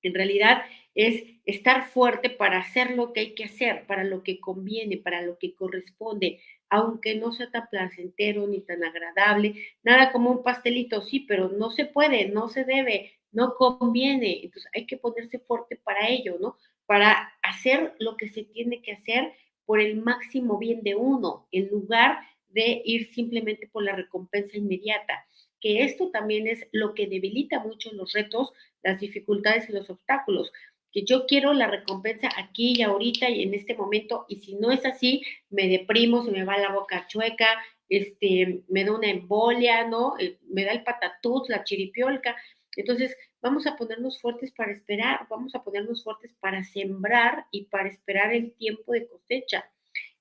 En 0.04 0.14
realidad 0.14 0.62
es 0.94 1.24
estar 1.44 1.88
fuerte 1.88 2.30
para 2.30 2.58
hacer 2.58 2.92
lo 2.92 3.12
que 3.12 3.20
hay 3.20 3.34
que 3.34 3.44
hacer, 3.44 3.86
para 3.86 4.04
lo 4.04 4.22
que 4.22 4.38
conviene, 4.38 4.96
para 4.96 5.22
lo 5.22 5.38
que 5.38 5.54
corresponde, 5.54 6.40
aunque 6.70 7.16
no 7.16 7.32
sea 7.32 7.50
tan 7.50 7.68
placentero 7.68 8.46
ni 8.46 8.60
tan 8.60 8.84
agradable, 8.84 9.54
nada 9.82 10.12
como 10.12 10.30
un 10.30 10.42
pastelito, 10.42 11.02
sí, 11.02 11.20
pero 11.20 11.48
no 11.48 11.70
se 11.70 11.86
puede, 11.86 12.28
no 12.28 12.48
se 12.48 12.64
debe, 12.64 13.12
no 13.32 13.54
conviene. 13.56 14.40
Entonces 14.44 14.70
hay 14.74 14.86
que 14.86 14.96
ponerse 14.96 15.38
fuerte 15.40 15.76
para 15.76 16.08
ello, 16.08 16.38
¿no? 16.40 16.56
Para 16.86 17.32
hacer 17.42 17.94
lo 17.98 18.16
que 18.16 18.28
se 18.28 18.44
tiene 18.44 18.80
que 18.80 18.92
hacer 18.92 19.32
por 19.66 19.80
el 19.80 19.96
máximo 19.96 20.58
bien 20.58 20.82
de 20.82 20.94
uno, 20.94 21.48
en 21.50 21.68
lugar 21.68 22.18
de 22.48 22.82
ir 22.84 23.12
simplemente 23.12 23.68
por 23.68 23.82
la 23.82 23.96
recompensa 23.96 24.56
inmediata. 24.56 25.26
Que 25.60 25.84
esto 25.84 26.10
también 26.10 26.46
es 26.46 26.66
lo 26.72 26.94
que 26.94 27.06
debilita 27.06 27.58
mucho 27.58 27.92
los 27.92 28.12
retos, 28.12 28.52
las 28.84 29.00
dificultades 29.00 29.68
y 29.68 29.72
los 29.72 29.90
obstáculos 29.90 30.52
que 30.94 31.02
yo 31.04 31.26
quiero 31.26 31.52
la 31.52 31.66
recompensa 31.66 32.28
aquí 32.36 32.74
y 32.76 32.82
ahorita 32.82 33.28
y 33.28 33.42
en 33.42 33.52
este 33.52 33.74
momento, 33.74 34.26
y 34.28 34.36
si 34.36 34.54
no 34.54 34.70
es 34.70 34.86
así, 34.86 35.22
me 35.50 35.66
deprimo, 35.66 36.24
se 36.24 36.30
me 36.30 36.44
va 36.44 36.56
la 36.56 36.72
boca 36.72 37.08
chueca, 37.08 37.48
este, 37.88 38.62
me 38.68 38.84
da 38.84 38.92
una 38.92 39.10
embolia, 39.10 39.88
¿no? 39.88 40.14
Eh, 40.20 40.38
me 40.48 40.64
da 40.64 40.70
el 40.70 40.84
patatús, 40.84 41.48
la 41.48 41.64
chiripiolca. 41.64 42.36
Entonces, 42.76 43.16
vamos 43.42 43.66
a 43.66 43.76
ponernos 43.76 44.20
fuertes 44.20 44.52
para 44.52 44.70
esperar, 44.70 45.26
vamos 45.28 45.56
a 45.56 45.64
ponernos 45.64 46.04
fuertes 46.04 46.32
para 46.38 46.62
sembrar 46.62 47.46
y 47.50 47.64
para 47.64 47.88
esperar 47.88 48.32
el 48.32 48.52
tiempo 48.52 48.92
de 48.92 49.08
cosecha 49.08 49.68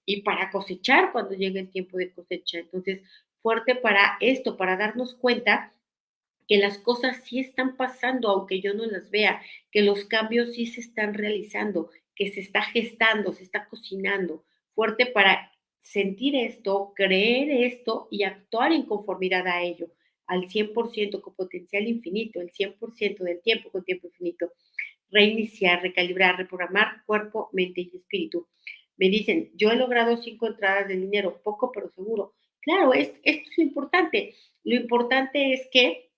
y 0.06 0.24
para 0.24 0.50
cosechar 0.50 1.12
cuando 1.12 1.36
llegue 1.36 1.60
el 1.60 1.70
tiempo 1.70 1.98
de 1.98 2.12
cosecha. 2.12 2.58
Entonces, 2.58 3.04
fuerte 3.44 3.76
para 3.76 4.18
esto, 4.22 4.58
para 4.58 4.76
darnos 4.76 5.14
cuenta 5.14 5.72
que 6.48 6.58
las 6.58 6.78
cosas 6.78 7.24
sí 7.26 7.40
están 7.40 7.78
pasando 7.78 8.30
aunque 8.30 8.62
yo 8.62 8.74
no 8.74 8.86
las 8.86 9.10
vea, 9.10 9.42
que 9.72 9.82
los 9.82 10.06
cambios 10.06 10.54
sí 10.54 10.66
se 10.66 10.82
están 10.82 11.14
realizando, 11.14 11.90
que 12.16 12.32
se 12.32 12.42
está 12.42 12.62
gestando, 12.62 13.34
se 13.34 13.44
está 13.44 13.68
cocinando. 13.68 14.46
Fuerte 14.76 15.06
para 15.06 15.52
sentir 15.80 16.36
esto, 16.36 16.94
creer 16.96 17.50
esto 17.72 18.08
y 18.10 18.24
actuar 18.24 18.72
en 18.72 18.84
conformidad 18.86 19.48
a 19.48 19.62
ello, 19.64 19.88
al 20.28 20.48
100% 20.48 21.22
con 21.22 21.36
potencial 21.36 21.88
infinito, 21.88 22.42
el 22.42 22.52
100% 22.52 23.24
del 23.24 23.42
tiempo 23.42 23.70
con 23.72 23.84
tiempo 23.84 24.08
infinito. 24.08 24.52
reiniciar, 25.12 25.82
recalibrar, 25.84 26.38
reprogramar 26.38 27.06
cuerpo, 27.06 27.50
mente 27.54 27.82
y 27.82 27.98
espíritu. 27.98 28.48
Me 28.98 29.10
dicen, 29.10 29.52
yo 29.56 29.72
he 29.72 29.76
logrado 29.76 30.18
cinco 30.18 30.48
entradas 30.48 30.88
de 30.88 30.96
dinero, 30.98 31.42
poco 31.44 31.72
pero 31.72 31.90
seguro. 31.90 32.34
Claro, 32.62 32.94
esto 32.94 33.20
es 33.24 33.58
importante. 33.60 34.34
Lo 34.64 34.76
importante 34.76 35.54
es 35.54 35.68
que 35.72 36.12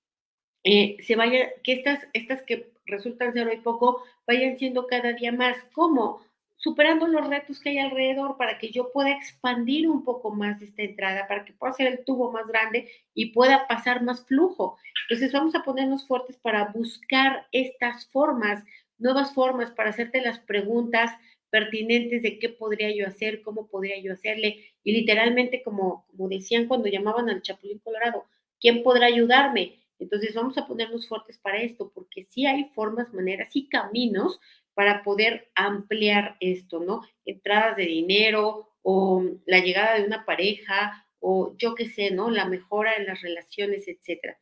eh, 0.66 0.98
se 1.06 1.16
vaya, 1.16 1.52
que 1.64 1.74
estas, 1.74 2.00
estas 2.14 2.42
que 2.42 2.74
resultan 2.88 3.34
ser 3.34 3.48
hoy 3.48 3.58
poco, 3.58 4.04
vayan 4.26 4.58
siendo 4.58 4.88
cada 4.88 5.14
día 5.14 5.32
más. 5.32 5.56
¿Cómo? 5.74 6.26
Superando 6.58 7.08
los 7.08 7.28
retos 7.28 7.60
que 7.60 7.70
hay 7.70 7.78
alrededor 7.78 8.36
para 8.38 8.58
que 8.58 8.72
yo 8.72 8.92
pueda 8.92 9.12
expandir 9.12 9.88
un 9.88 10.04
poco 10.04 10.32
más 10.32 10.60
esta 10.64 10.82
entrada, 10.82 11.28
para 11.28 11.46
que 11.46 11.54
pueda 11.54 11.74
ser 11.74 11.88
el 11.88 12.04
tubo 12.04 12.32
más 12.32 12.48
grande 12.48 12.90
y 13.14 13.28
pueda 13.28 13.68
pasar 13.68 14.02
más 14.02 14.26
flujo. 14.26 14.78
Entonces 15.04 15.32
vamos 15.32 15.54
a 15.54 15.64
ponernos 15.64 16.08
fuertes 16.08 16.38
para 16.38 16.66
buscar 16.74 17.46
estas 17.52 18.08
formas, 18.08 18.64
nuevas 18.98 19.36
formas, 19.36 19.70
para 19.70 19.92
hacerte 19.92 20.20
las 20.22 20.40
preguntas 20.40 21.12
pertinentes 21.52 22.24
de 22.24 22.40
qué 22.40 22.50
podría 22.50 22.90
yo 22.96 23.06
hacer, 23.06 23.44
cómo 23.44 23.68
podría 23.68 24.00
yo 24.02 24.14
hacerle. 24.14 24.74
Y 24.84 24.94
literalmente, 24.94 25.62
como, 25.62 26.08
como 26.08 26.28
decían 26.28 26.68
cuando 26.68 26.88
llamaban 26.88 27.30
al 27.30 27.44
Chapulín 27.44 27.80
Colorado, 27.80 28.26
¿quién 28.60 28.82
podrá 28.82 29.06
ayudarme? 29.06 29.85
Entonces 30.00 30.34
vamos 30.34 30.58
a 30.58 30.68
ponernos 30.68 31.08
fuertes 31.08 31.38
para 31.40 31.62
esto, 31.62 31.92
porque 31.94 32.26
sí 32.30 32.46
hay 32.46 32.66
formas, 32.76 33.14
maneras 33.14 33.50
y 33.54 33.70
caminos 33.70 34.40
para 34.74 35.04
poder 35.04 35.50
ampliar 35.56 36.38
esto, 36.40 36.80
¿no? 36.80 37.02
Entradas 37.26 37.78
de 37.78 37.86
dinero 37.86 38.70
o 38.82 39.24
la 39.46 39.60
llegada 39.60 39.98
de 39.98 40.06
una 40.06 40.26
pareja 40.26 41.08
o 41.20 41.56
yo 41.58 41.76
qué 41.76 41.88
sé, 41.88 42.12
¿no? 42.12 42.30
La 42.30 42.46
mejora 42.46 42.94
en 42.96 43.06
las 43.06 43.22
relaciones, 43.22 43.88
etcétera. 43.88 44.38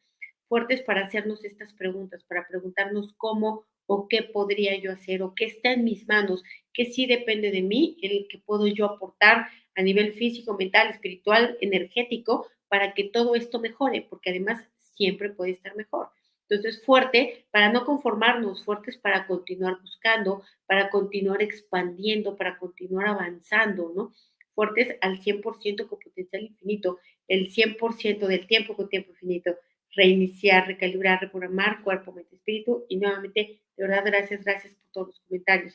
Fuertes 0.49 0.81
para 0.81 1.05
hacernos 1.05 1.45
estas 1.45 1.73
preguntas, 1.73 2.23
para 2.25 2.47
preguntarnos 2.47 3.13
cómo 3.17 3.65
o 3.85 4.07
qué 4.07 4.23
podría 4.23 4.75
yo 4.77 4.91
hacer 4.91 5.21
o 5.21 5.33
qué 5.35 5.45
está 5.45 5.71
en 5.71 5.83
mis 5.83 6.07
manos, 6.07 6.43
que 6.73 6.85
sí 6.85 7.05
depende 7.05 7.51
de 7.51 7.61
mí, 7.61 7.97
el 8.01 8.27
que 8.29 8.39
puedo 8.39 8.67
yo 8.67 8.85
aportar 8.85 9.47
a 9.75 9.81
nivel 9.81 10.13
físico, 10.13 10.55
mental, 10.57 10.89
espiritual, 10.89 11.57
energético, 11.61 12.47
para 12.67 12.93
que 12.93 13.05
todo 13.05 13.35
esto 13.35 13.59
mejore, 13.59 14.05
porque 14.09 14.31
además 14.31 14.63
siempre 14.95 15.29
puede 15.29 15.51
estar 15.51 15.75
mejor. 15.75 16.09
Entonces, 16.49 16.83
fuerte 16.85 17.45
para 17.51 17.71
no 17.71 17.85
conformarnos, 17.85 18.63
fuertes 18.63 18.97
para 18.97 19.25
continuar 19.27 19.79
buscando, 19.81 20.43
para 20.67 20.89
continuar 20.89 21.41
expandiendo, 21.41 22.35
para 22.35 22.57
continuar 22.57 23.07
avanzando, 23.07 23.91
¿no? 23.95 24.13
Fuertes 24.53 24.95
al 25.01 25.19
100% 25.19 25.87
con 25.87 25.99
potencial 25.99 26.43
infinito, 26.43 26.99
el 27.27 27.51
100% 27.51 28.27
del 28.27 28.45
tiempo 28.45 28.75
con 28.75 28.89
tiempo 28.89 29.11
infinito, 29.11 29.55
reiniciar, 29.95 30.67
recalibrar, 30.67 31.21
reprogramar 31.21 31.81
cuerpo, 31.81 32.11
mente, 32.11 32.35
espíritu. 32.35 32.85
Y 32.89 32.97
nuevamente, 32.97 33.61
de 33.75 33.87
verdad, 33.87 34.03
gracias, 34.05 34.43
gracias 34.43 34.75
por 34.75 34.91
todos 34.91 35.07
los 35.07 35.19
comentarios. 35.21 35.73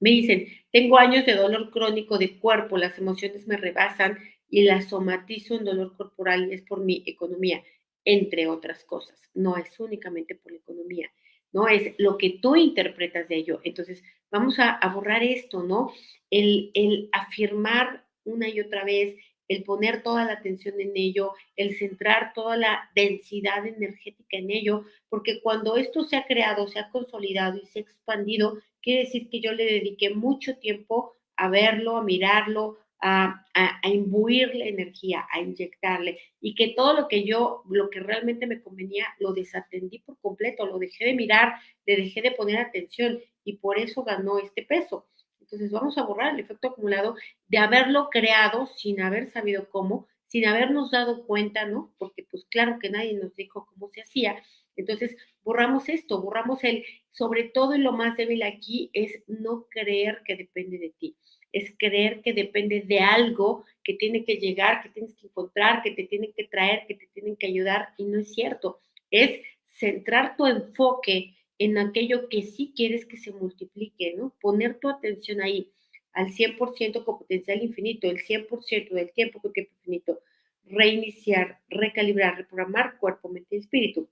Me 0.00 0.10
dicen, 0.10 0.46
tengo 0.72 0.98
años 0.98 1.26
de 1.26 1.34
dolor 1.34 1.70
crónico 1.70 2.18
de 2.18 2.38
cuerpo, 2.38 2.78
las 2.78 2.98
emociones 2.98 3.46
me 3.46 3.56
rebasan 3.56 4.18
y 4.48 4.62
las 4.62 4.88
somatizo 4.88 5.56
en 5.56 5.64
dolor 5.64 5.96
corporal 5.96 6.48
y 6.50 6.54
es 6.54 6.62
por 6.62 6.80
mi 6.80 7.02
economía 7.06 7.62
entre 8.08 8.46
otras 8.46 8.84
cosas. 8.84 9.20
No 9.34 9.58
es 9.58 9.78
únicamente 9.78 10.34
por 10.34 10.50
la 10.50 10.58
economía, 10.58 11.10
¿no? 11.52 11.68
Es 11.68 11.94
lo 11.98 12.16
que 12.16 12.38
tú 12.40 12.56
interpretas 12.56 13.28
de 13.28 13.36
ello. 13.36 13.60
Entonces, 13.64 14.02
vamos 14.30 14.58
a, 14.58 14.80
borrar 14.94 15.22
esto, 15.22 15.62
¿no? 15.62 15.92
El, 16.30 16.70
el 16.72 17.10
afirmar 17.12 18.06
una 18.24 18.48
y 18.48 18.60
otra 18.60 18.82
vez, 18.84 19.14
el 19.46 19.62
poner 19.62 20.02
toda 20.02 20.24
la 20.24 20.32
atención 20.32 20.80
en 20.80 20.92
ello, 20.94 21.32
el 21.54 21.76
centrar 21.76 22.32
toda 22.34 22.56
la 22.56 22.90
densidad 22.94 23.66
energética 23.66 24.38
en 24.38 24.52
ello, 24.52 24.86
porque 25.10 25.42
cuando 25.42 25.76
esto 25.76 26.02
se 26.04 26.16
ha 26.16 26.24
creado, 26.24 26.66
se 26.66 26.78
ha 26.78 26.88
consolidado 26.88 27.58
y 27.58 27.66
se 27.66 27.80
ha 27.80 27.82
expandido, 27.82 28.58
quiere 28.80 29.04
decir 29.04 29.28
que 29.28 29.42
yo 29.42 29.52
le 29.52 29.66
dediqué 29.66 30.14
mucho 30.14 30.56
tiempo 30.56 31.12
a 31.36 31.50
verlo, 31.50 31.98
a 31.98 32.04
mirarlo, 32.04 32.78
a, 33.00 33.44
imbuirle 33.84 34.68
energía, 34.68 35.26
a 35.32 35.40
inyectarle, 35.40 36.18
y 36.40 36.54
que 36.54 36.74
todo 36.76 36.94
lo 36.94 37.08
que 37.08 37.24
yo, 37.24 37.62
lo 37.68 37.90
que 37.90 38.00
realmente 38.00 38.46
me 38.46 38.60
convenía, 38.62 39.06
lo 39.18 39.32
desatendí 39.32 40.00
por 40.00 40.18
completo, 40.20 40.66
lo 40.66 40.78
dejé 40.78 41.06
de 41.06 41.14
mirar, 41.14 41.54
le 41.86 41.96
dejé 41.96 42.22
de 42.22 42.32
poner 42.32 42.58
atención, 42.58 43.20
y 43.44 43.58
por 43.58 43.78
eso 43.78 44.04
ganó 44.04 44.38
este 44.38 44.62
peso. 44.62 45.06
Entonces 45.40 45.70
vamos 45.70 45.96
a 45.96 46.02
borrar 46.02 46.34
el 46.34 46.40
efecto 46.40 46.68
acumulado 46.68 47.14
de 47.46 47.58
haberlo 47.58 48.10
creado 48.10 48.66
sin 48.66 49.00
haber 49.00 49.30
sabido 49.30 49.70
cómo, 49.70 50.06
sin 50.26 50.46
habernos 50.46 50.90
dado 50.90 51.26
cuenta, 51.26 51.64
¿no? 51.64 51.94
Porque 51.96 52.26
pues 52.30 52.44
claro 52.50 52.78
que 52.78 52.90
nadie 52.90 53.14
nos 53.14 53.34
dijo 53.34 53.66
cómo 53.72 53.88
se 53.88 54.02
hacía. 54.02 54.42
Entonces 54.76 55.16
borramos 55.42 55.88
esto, 55.88 56.20
borramos 56.20 56.62
el, 56.64 56.84
sobre 57.12 57.44
todo 57.44 57.74
y 57.74 57.78
lo 57.78 57.92
más 57.92 58.18
débil 58.18 58.42
aquí 58.42 58.90
es 58.92 59.22
no 59.26 59.66
creer 59.70 60.20
que 60.26 60.36
depende 60.36 60.78
de 60.78 60.90
ti 60.90 61.16
es 61.52 61.72
creer 61.78 62.20
que 62.22 62.32
depende 62.32 62.80
de 62.82 63.00
algo 63.00 63.64
que 63.82 63.94
tiene 63.94 64.24
que 64.24 64.36
llegar, 64.36 64.82
que 64.82 64.90
tienes 64.90 65.14
que 65.14 65.26
encontrar, 65.26 65.82
que 65.82 65.92
te 65.92 66.04
tienen 66.04 66.32
que 66.32 66.44
traer, 66.44 66.86
que 66.86 66.94
te 66.94 67.06
tienen 67.14 67.36
que 67.36 67.46
ayudar, 67.46 67.88
y 67.96 68.04
no 68.04 68.20
es 68.20 68.32
cierto. 68.34 68.80
Es 69.10 69.40
centrar 69.66 70.36
tu 70.36 70.46
enfoque 70.46 71.34
en 71.58 71.78
aquello 71.78 72.28
que 72.28 72.42
sí 72.42 72.72
quieres 72.76 73.06
que 73.06 73.16
se 73.16 73.32
multiplique, 73.32 74.14
¿no? 74.16 74.34
Poner 74.40 74.78
tu 74.78 74.88
atención 74.88 75.40
ahí 75.40 75.72
al 76.12 76.30
100% 76.32 77.04
con 77.04 77.18
potencial 77.18 77.62
infinito, 77.62 78.08
el 78.10 78.20
100% 78.20 78.94
del 78.94 79.12
tiempo 79.12 79.40
con 79.40 79.52
tiempo 79.52 79.72
infinito. 79.78 80.20
Reiniciar, 80.64 81.60
recalibrar, 81.68 82.36
reprogramar 82.36 82.98
cuerpo, 82.98 83.28
mente 83.28 83.56
y 83.56 83.58
espíritu. 83.58 84.08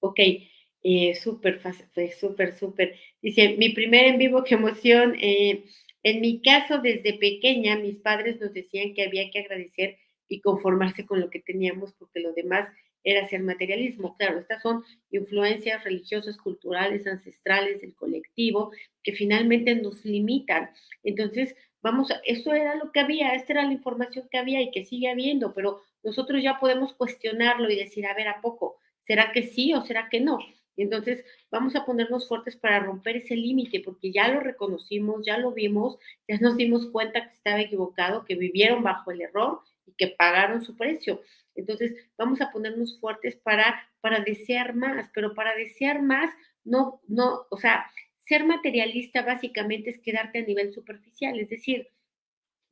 Ok, 0.00 0.20
eh, 0.82 1.14
súper, 1.14 1.60
súper, 2.18 2.56
súper. 2.56 2.96
Dice, 3.20 3.56
mi 3.58 3.70
primer 3.70 4.04
en 4.06 4.18
vivo, 4.18 4.44
qué 4.44 4.54
emoción. 4.54 5.16
Eh, 5.20 5.64
en 6.06 6.20
mi 6.20 6.40
caso, 6.40 6.78
desde 6.78 7.14
pequeña, 7.14 7.76
mis 7.76 7.98
padres 7.98 8.40
nos 8.40 8.54
decían 8.54 8.94
que 8.94 9.02
había 9.02 9.28
que 9.32 9.40
agradecer 9.40 9.98
y 10.28 10.40
conformarse 10.40 11.04
con 11.04 11.18
lo 11.18 11.30
que 11.30 11.40
teníamos 11.40 11.94
porque 11.94 12.20
lo 12.20 12.32
demás 12.32 12.68
era 13.02 13.28
ser 13.28 13.42
materialismo. 13.42 14.16
Claro, 14.16 14.38
estas 14.38 14.62
son 14.62 14.84
influencias 15.10 15.82
religiosas, 15.82 16.36
culturales, 16.36 17.08
ancestrales 17.08 17.80
del 17.80 17.92
colectivo 17.96 18.70
que 19.02 19.14
finalmente 19.14 19.74
nos 19.74 20.04
limitan. 20.04 20.70
Entonces, 21.02 21.56
vamos, 21.82 22.12
a, 22.12 22.20
eso 22.24 22.52
era 22.52 22.76
lo 22.76 22.92
que 22.92 23.00
había, 23.00 23.34
esta 23.34 23.54
era 23.54 23.64
la 23.64 23.72
información 23.72 24.28
que 24.30 24.38
había 24.38 24.62
y 24.62 24.70
que 24.70 24.84
sigue 24.84 25.10
habiendo, 25.10 25.54
pero 25.54 25.82
nosotros 26.04 26.40
ya 26.40 26.60
podemos 26.60 26.94
cuestionarlo 26.94 27.68
y 27.68 27.74
decir, 27.74 28.06
a 28.06 28.14
ver, 28.14 28.28
¿a 28.28 28.40
poco? 28.40 28.76
¿Será 29.02 29.32
que 29.32 29.42
sí 29.42 29.74
o 29.74 29.80
será 29.82 30.08
que 30.08 30.20
no? 30.20 30.38
Entonces 30.76 31.24
vamos 31.50 31.74
a 31.76 31.84
ponernos 31.84 32.28
fuertes 32.28 32.56
para 32.56 32.80
romper 32.80 33.16
ese 33.16 33.36
límite, 33.36 33.80
porque 33.80 34.12
ya 34.12 34.28
lo 34.28 34.40
reconocimos, 34.40 35.24
ya 35.24 35.38
lo 35.38 35.52
vimos, 35.52 35.98
ya 36.28 36.38
nos 36.38 36.56
dimos 36.56 36.86
cuenta 36.90 37.22
que 37.22 37.34
estaba 37.34 37.60
equivocado, 37.60 38.24
que 38.24 38.34
vivieron 38.34 38.82
bajo 38.82 39.10
el 39.10 39.22
error 39.22 39.60
y 39.86 39.92
que 39.92 40.08
pagaron 40.08 40.62
su 40.62 40.76
precio. 40.76 41.22
Entonces 41.54 41.94
vamos 42.18 42.40
a 42.40 42.52
ponernos 42.52 43.00
fuertes 43.00 43.36
para, 43.36 43.88
para 44.00 44.20
desear 44.20 44.74
más, 44.74 45.10
pero 45.14 45.34
para 45.34 45.54
desear 45.54 46.02
más, 46.02 46.30
no, 46.64 47.00
no, 47.08 47.46
o 47.50 47.56
sea, 47.56 47.86
ser 48.20 48.44
materialista 48.44 49.22
básicamente 49.22 49.90
es 49.90 50.00
quedarte 50.00 50.40
a 50.40 50.42
nivel 50.42 50.72
superficial, 50.72 51.38
es 51.38 51.48
decir, 51.48 51.88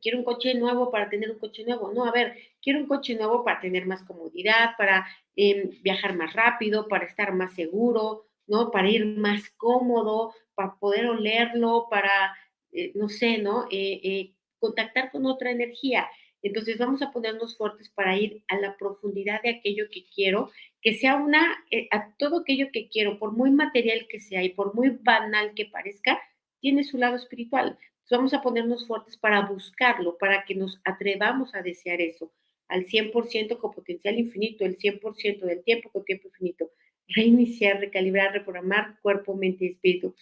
quiero 0.04 0.18
un 0.18 0.24
coche 0.24 0.54
nuevo 0.54 0.90
para 0.90 1.08
tener 1.08 1.30
un 1.30 1.38
coche 1.38 1.64
nuevo. 1.64 1.90
No, 1.90 2.04
a 2.04 2.12
ver, 2.12 2.36
quiero 2.60 2.78
un 2.78 2.86
coche 2.86 3.14
nuevo 3.14 3.42
para 3.42 3.58
tener 3.60 3.86
más 3.86 4.04
comodidad, 4.04 4.76
para 4.76 5.06
em, 5.34 5.70
viajar 5.82 6.14
más 6.14 6.34
rápido, 6.34 6.86
para 6.88 7.06
estar 7.06 7.32
más 7.32 7.54
seguro, 7.54 8.26
¿no? 8.46 8.70
Para 8.70 8.90
ir 8.90 9.06
más 9.06 9.48
cómodo, 9.56 10.34
para 10.54 10.74
poder 10.78 11.06
olerlo, 11.06 11.86
para, 11.90 12.36
eh, 12.72 12.92
no 12.94 13.08
sé, 13.08 13.38
¿no? 13.38 13.64
Eh, 13.70 14.00
eh, 14.04 14.34
contactar 14.58 15.10
con 15.10 15.24
otra 15.24 15.50
energía. 15.50 16.06
Entonces 16.42 16.76
vamos 16.76 17.00
a 17.00 17.10
ponernos 17.10 17.56
fuertes 17.56 17.88
para 17.88 18.18
ir 18.18 18.44
a 18.48 18.58
la 18.58 18.76
profundidad 18.76 19.40
de 19.42 19.50
aquello 19.50 19.86
que 19.90 20.04
quiero, 20.14 20.50
que 20.82 20.92
sea 20.92 21.16
una, 21.16 21.64
a 21.90 22.14
todo 22.18 22.40
aquello 22.40 22.68
que 22.70 22.90
quiero, 22.90 23.18
por 23.18 23.32
muy 23.32 23.50
material 23.50 24.06
que 24.10 24.20
sea 24.20 24.42
y 24.42 24.50
por 24.50 24.74
muy 24.74 24.90
banal 24.90 25.54
que 25.54 25.64
parezca, 25.64 26.20
tiene 26.60 26.84
su 26.84 26.98
lado 26.98 27.16
espiritual 27.16 27.78
vamos 28.10 28.34
a 28.34 28.42
ponernos 28.42 28.86
fuertes 28.86 29.16
para 29.16 29.42
buscarlo, 29.42 30.16
para 30.18 30.44
que 30.44 30.54
nos 30.54 30.80
atrevamos 30.84 31.54
a 31.54 31.62
desear 31.62 32.00
eso 32.00 32.32
al 32.68 32.86
100% 32.86 33.58
con 33.58 33.72
potencial 33.72 34.18
infinito, 34.18 34.64
el 34.64 34.78
100% 34.78 35.40
del 35.40 35.62
tiempo 35.62 35.90
con 35.90 36.04
tiempo 36.04 36.28
infinito. 36.28 36.70
Reiniciar, 37.08 37.80
recalibrar, 37.80 38.32
reprogramar 38.32 38.98
cuerpo, 39.02 39.34
mente 39.34 39.66
y 39.66 39.68
espíritu. 39.68 40.14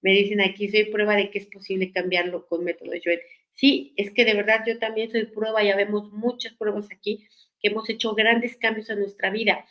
Me 0.00 0.12
dicen 0.12 0.40
aquí, 0.40 0.68
soy 0.68 0.84
prueba 0.84 1.14
de 1.14 1.30
que 1.30 1.38
es 1.38 1.46
posible 1.46 1.92
cambiarlo 1.92 2.46
con 2.46 2.64
método 2.64 2.92
Joel. 3.02 3.20
Sí, 3.54 3.92
es 3.96 4.10
que 4.12 4.24
de 4.24 4.34
verdad 4.34 4.64
yo 4.66 4.78
también 4.78 5.10
soy 5.10 5.26
prueba, 5.26 5.62
ya 5.62 5.76
vemos 5.76 6.10
muchas 6.10 6.54
pruebas 6.54 6.88
aquí 6.90 7.26
que 7.60 7.68
hemos 7.68 7.88
hecho 7.88 8.14
grandes 8.14 8.56
cambios 8.56 8.90
en 8.90 8.98
nuestra 8.98 9.30
vida. 9.30 9.64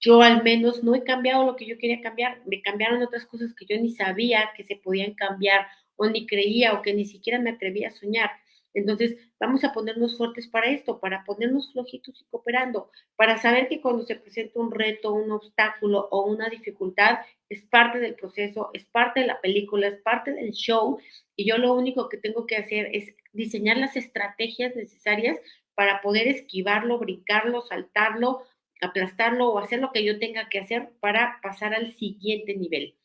Yo 0.00 0.22
al 0.22 0.42
menos 0.42 0.82
no 0.82 0.94
he 0.94 1.04
cambiado 1.04 1.44
lo 1.44 1.56
que 1.56 1.66
yo 1.66 1.76
quería 1.76 2.00
cambiar, 2.00 2.42
me 2.46 2.62
cambiaron 2.62 3.02
otras 3.02 3.26
cosas 3.26 3.54
que 3.54 3.66
yo 3.66 3.80
ni 3.80 3.90
sabía 3.90 4.50
que 4.56 4.64
se 4.64 4.76
podían 4.76 5.12
cambiar 5.14 5.66
o 6.00 6.08
ni 6.08 6.26
creía 6.26 6.72
o 6.72 6.82
que 6.82 6.94
ni 6.94 7.04
siquiera 7.04 7.38
me 7.38 7.50
atrevía 7.50 7.88
a 7.88 7.92
soñar. 7.92 8.30
Entonces, 8.72 9.16
vamos 9.38 9.64
a 9.64 9.72
ponernos 9.72 10.16
fuertes 10.16 10.48
para 10.48 10.70
esto, 10.70 10.98
para 11.00 11.24
ponernos 11.24 11.72
flojitos 11.72 12.20
y 12.20 12.24
cooperando, 12.30 12.90
para 13.16 13.36
saber 13.36 13.68
que 13.68 13.80
cuando 13.80 14.04
se 14.04 14.16
presenta 14.16 14.60
un 14.60 14.70
reto, 14.70 15.12
un 15.12 15.30
obstáculo 15.32 16.08
o 16.10 16.24
una 16.24 16.48
dificultad, 16.48 17.18
es 17.48 17.62
parte 17.66 17.98
del 17.98 18.14
proceso, 18.14 18.70
es 18.72 18.84
parte 18.86 19.20
de 19.20 19.26
la 19.26 19.40
película, 19.40 19.88
es 19.88 19.96
parte 20.02 20.32
del 20.32 20.52
show, 20.52 20.98
y 21.36 21.48
yo 21.48 21.58
lo 21.58 21.74
único 21.74 22.08
que 22.08 22.16
tengo 22.16 22.46
que 22.46 22.56
hacer 22.56 22.88
es 22.92 23.14
diseñar 23.32 23.76
las 23.76 23.96
estrategias 23.96 24.74
necesarias 24.76 25.36
para 25.74 26.00
poder 26.00 26.28
esquivarlo, 26.28 26.98
brincarlo, 26.98 27.62
saltarlo, 27.62 28.44
aplastarlo 28.80 29.50
o 29.50 29.58
hacer 29.58 29.80
lo 29.80 29.92
que 29.92 30.04
yo 30.04 30.18
tenga 30.18 30.48
que 30.48 30.60
hacer 30.60 30.90
para 31.00 31.40
pasar 31.42 31.74
al 31.74 31.92
siguiente 31.96 32.56
nivel. 32.56 32.96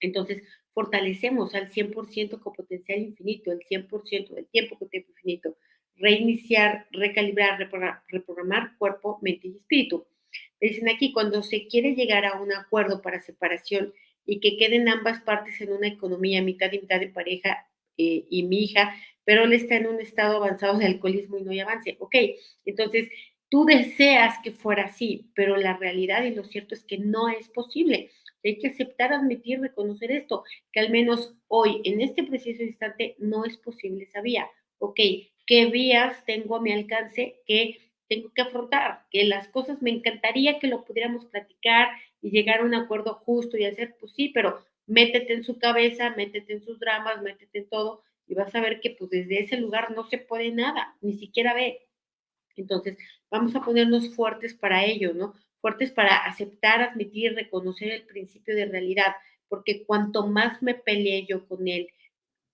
Entonces, 0.00 0.42
fortalecemos 0.72 1.54
al 1.54 1.70
100% 1.70 2.40
con 2.40 2.52
potencial 2.52 2.98
infinito, 3.00 3.52
el 3.52 3.60
100% 3.60 4.34
del 4.34 4.46
tiempo 4.46 4.78
con 4.78 4.88
tiempo 4.88 5.10
infinito. 5.10 5.56
Reiniciar, 5.96 6.86
recalibrar, 6.90 7.58
reprogramar 8.08 8.76
cuerpo, 8.78 9.18
mente 9.22 9.48
y 9.48 9.56
espíritu. 9.56 10.06
Dicen 10.60 10.88
aquí, 10.88 11.12
cuando 11.12 11.42
se 11.42 11.66
quiere 11.66 11.94
llegar 11.94 12.24
a 12.24 12.40
un 12.40 12.52
acuerdo 12.52 13.02
para 13.02 13.20
separación 13.20 13.92
y 14.24 14.40
que 14.40 14.56
queden 14.56 14.88
ambas 14.88 15.20
partes 15.20 15.60
en 15.60 15.72
una 15.72 15.88
economía 15.88 16.42
mitad 16.42 16.72
y 16.72 16.80
mitad 16.80 17.00
de 17.00 17.08
pareja 17.08 17.66
eh, 17.98 18.24
y 18.30 18.44
mi 18.44 18.64
hija, 18.64 18.94
pero 19.24 19.44
él 19.44 19.52
está 19.52 19.76
en 19.76 19.86
un 19.86 20.00
estado 20.00 20.36
avanzado 20.36 20.78
de 20.78 20.86
alcoholismo 20.86 21.38
y 21.38 21.42
no 21.42 21.50
hay 21.50 21.60
avance. 21.60 21.96
Ok, 22.00 22.14
entonces 22.64 23.10
tú 23.50 23.64
deseas 23.64 24.36
que 24.42 24.52
fuera 24.52 24.84
así, 24.84 25.30
pero 25.34 25.56
la 25.56 25.76
realidad 25.76 26.24
y 26.24 26.34
lo 26.34 26.44
cierto 26.44 26.74
es 26.74 26.84
que 26.84 26.98
no 26.98 27.28
es 27.28 27.48
posible. 27.48 28.10
Hay 28.44 28.58
que 28.58 28.68
aceptar, 28.68 29.12
admitir, 29.12 29.60
reconocer 29.60 30.10
esto, 30.10 30.44
que 30.72 30.80
al 30.80 30.90
menos 30.90 31.34
hoy, 31.48 31.80
en 31.84 32.00
este 32.00 32.24
preciso 32.24 32.62
instante, 32.62 33.14
no 33.18 33.44
es 33.44 33.56
posible 33.56 34.04
esa 34.04 34.20
vía. 34.20 34.48
Ok, 34.78 34.98
¿qué 35.46 35.66
vías 35.66 36.24
tengo 36.24 36.56
a 36.56 36.60
mi 36.60 36.72
alcance 36.72 37.40
que 37.46 37.78
tengo 38.08 38.30
que 38.34 38.42
afrontar? 38.42 39.06
Que 39.10 39.24
las 39.24 39.48
cosas 39.48 39.80
me 39.80 39.90
encantaría 39.90 40.58
que 40.58 40.66
lo 40.66 40.84
pudiéramos 40.84 41.26
platicar 41.26 41.88
y 42.20 42.30
llegar 42.30 42.60
a 42.60 42.64
un 42.64 42.74
acuerdo 42.74 43.14
justo 43.14 43.56
y 43.56 43.64
hacer, 43.64 43.96
pues 44.00 44.12
sí, 44.12 44.30
pero 44.30 44.64
métete 44.86 45.34
en 45.34 45.44
su 45.44 45.58
cabeza, 45.58 46.10
métete 46.16 46.52
en 46.54 46.62
sus 46.62 46.78
dramas, 46.78 47.22
métete 47.22 47.60
en 47.60 47.68
todo 47.68 48.02
y 48.26 48.34
vas 48.34 48.54
a 48.54 48.60
ver 48.60 48.80
que 48.80 48.90
pues 48.90 49.10
desde 49.10 49.40
ese 49.40 49.56
lugar 49.56 49.90
no 49.92 50.04
se 50.08 50.18
puede 50.18 50.50
nada, 50.52 50.96
ni 51.00 51.14
siquiera 51.14 51.54
ve. 51.54 51.86
Entonces, 52.56 52.98
vamos 53.30 53.54
a 53.54 53.62
ponernos 53.62 54.14
fuertes 54.14 54.54
para 54.54 54.84
ello, 54.84 55.14
¿no? 55.14 55.34
Fuertes 55.62 55.92
para 55.92 56.16
aceptar, 56.26 56.82
admitir, 56.82 57.34
reconocer 57.34 57.90
el 57.92 58.02
principio 58.02 58.54
de 58.54 58.66
realidad, 58.66 59.14
porque 59.48 59.84
cuanto 59.84 60.26
más 60.26 60.62
me 60.62 60.74
peleé 60.74 61.24
yo 61.24 61.46
con 61.48 61.66
él, 61.68 61.88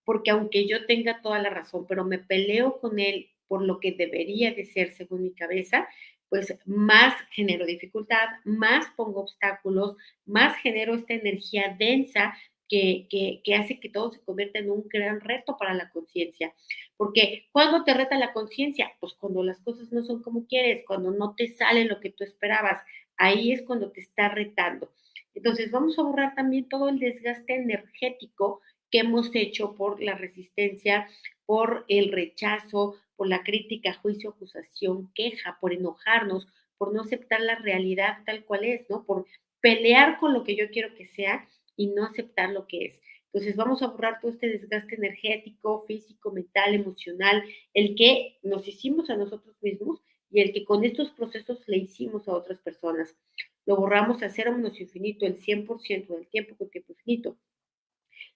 porque 0.05 0.31
aunque 0.31 0.69
yo 0.69 0.87
tenga 0.87 1.21
toda 1.21 1.41
la 1.41 1.51
razón, 1.51 1.87
pero 1.89 2.05
me 2.05 2.19
peleo 2.19 2.79
con 2.81 3.01
él 3.01 3.31
por 3.49 3.63
lo 3.63 3.81
que 3.81 3.93
debería 3.93 4.53
de 4.53 4.67
ser 4.67 4.93
según 4.93 5.23
mi 5.23 5.33
cabeza, 5.33 5.89
pues 6.29 6.55
más 6.67 7.15
genero 7.31 7.65
dificultad, 7.65 8.29
más 8.45 8.87
pongo 8.95 9.23
obstáculos, 9.23 9.97
más 10.27 10.57
genero 10.59 10.95
esta 10.95 11.15
energía 11.15 11.75
densa 11.79 12.37
que, 12.69 13.41
hace 13.59 13.81
que 13.81 13.89
todo 13.89 14.13
se 14.13 14.21
convierta 14.21 14.59
en 14.59 14.71
un 14.71 14.85
gran 14.89 15.21
reto 15.21 15.57
para 15.57 15.75
la 15.75 15.91
conciencia. 15.91 16.55
Porque 16.97 17.49
cuando 17.53 17.85
te 17.85 17.95
reta 17.95 18.19
la 18.19 18.33
conciencia, 18.33 18.93
pues 19.01 19.15
cuando 19.15 19.43
las 19.43 19.61
cosas 19.61 19.91
no 19.93 20.03
son 20.03 20.23
como 20.23 20.47
quieres, 20.47 20.85
cuando 20.87 21.11
no 21.11 21.35
te 21.35 21.49
sale 21.55 21.85
lo 21.85 22.01
que 22.01 22.11
tú 22.11 22.25
esperabas, 22.25 22.83
ahí 23.17 23.53
es 23.53 23.63
cuando 23.63 23.91
te 23.91 24.01
está 24.01 24.29
retando. 24.29 24.93
Entonces 25.35 25.71
vamos 25.71 25.99
a 25.99 26.03
borrar 26.03 26.35
también 26.35 26.69
todo 26.69 26.89
el 26.89 26.99
desgaste 26.99 27.55
energético 27.55 28.61
que 28.91 29.01
hemos 29.01 29.35
hecho 29.35 29.75
por 29.75 30.03
la 30.03 30.15
resistencia, 30.15 31.09
por 31.47 31.85
el 31.89 32.11
rechazo, 32.13 32.97
por 33.17 33.29
la 33.29 33.43
crítica, 33.43 33.95
juicio, 33.95 34.31
acusación, 34.31 35.11
queja, 35.15 35.59
por 35.61 35.73
enojarnos, 35.73 36.47
por 36.77 36.93
no 36.95 37.03
aceptar 37.03 37.41
la 37.41 37.57
realidad 37.57 38.19
tal 38.25 38.45
cual 38.45 38.65
es, 38.65 38.89
¿no? 38.89 39.05
Por 39.05 39.27
pelear 39.61 40.19
con 40.19 40.33
lo 40.33 40.45
que 40.45 40.57
yo 40.57 40.71
quiero 40.71 40.95
que 40.95 41.07
sea 41.07 41.47
y 41.79 41.87
no 41.87 42.05
aceptar 42.05 42.51
lo 42.51 42.67
que 42.67 42.85
es. 42.85 43.01
Entonces 43.33 43.57
vamos 43.57 43.83
a 43.83 43.87
borrar 43.87 44.21
todo 44.21 44.31
este 44.31 44.49
desgaste 44.49 44.97
energético, 44.97 45.85
físico, 45.87 46.33
mental, 46.33 46.75
emocional, 46.75 47.43
el 47.73 47.95
que 47.95 48.39
nos 48.43 48.67
hicimos 48.67 49.09
a 49.09 49.17
nosotros 49.17 49.57
mismos 49.63 50.03
y 50.31 50.41
el 50.41 50.53
que 50.53 50.65
con 50.65 50.85
estos 50.85 51.11
procesos 51.11 51.63
le 51.67 51.79
hicimos 51.79 52.27
a 52.29 52.33
otras 52.33 52.59
personas. 52.59 53.17
Lo 53.65 53.77
borramos 53.77 54.23
a 54.23 54.29
cero 54.29 54.53
menos 54.53 54.81
infinito, 54.81 55.25
el 55.25 55.37
100% 55.37 56.09
del 56.09 56.27
tiempo 56.29 56.57
con 56.57 56.69
tiempo 56.69 56.93
infinito. 56.93 57.39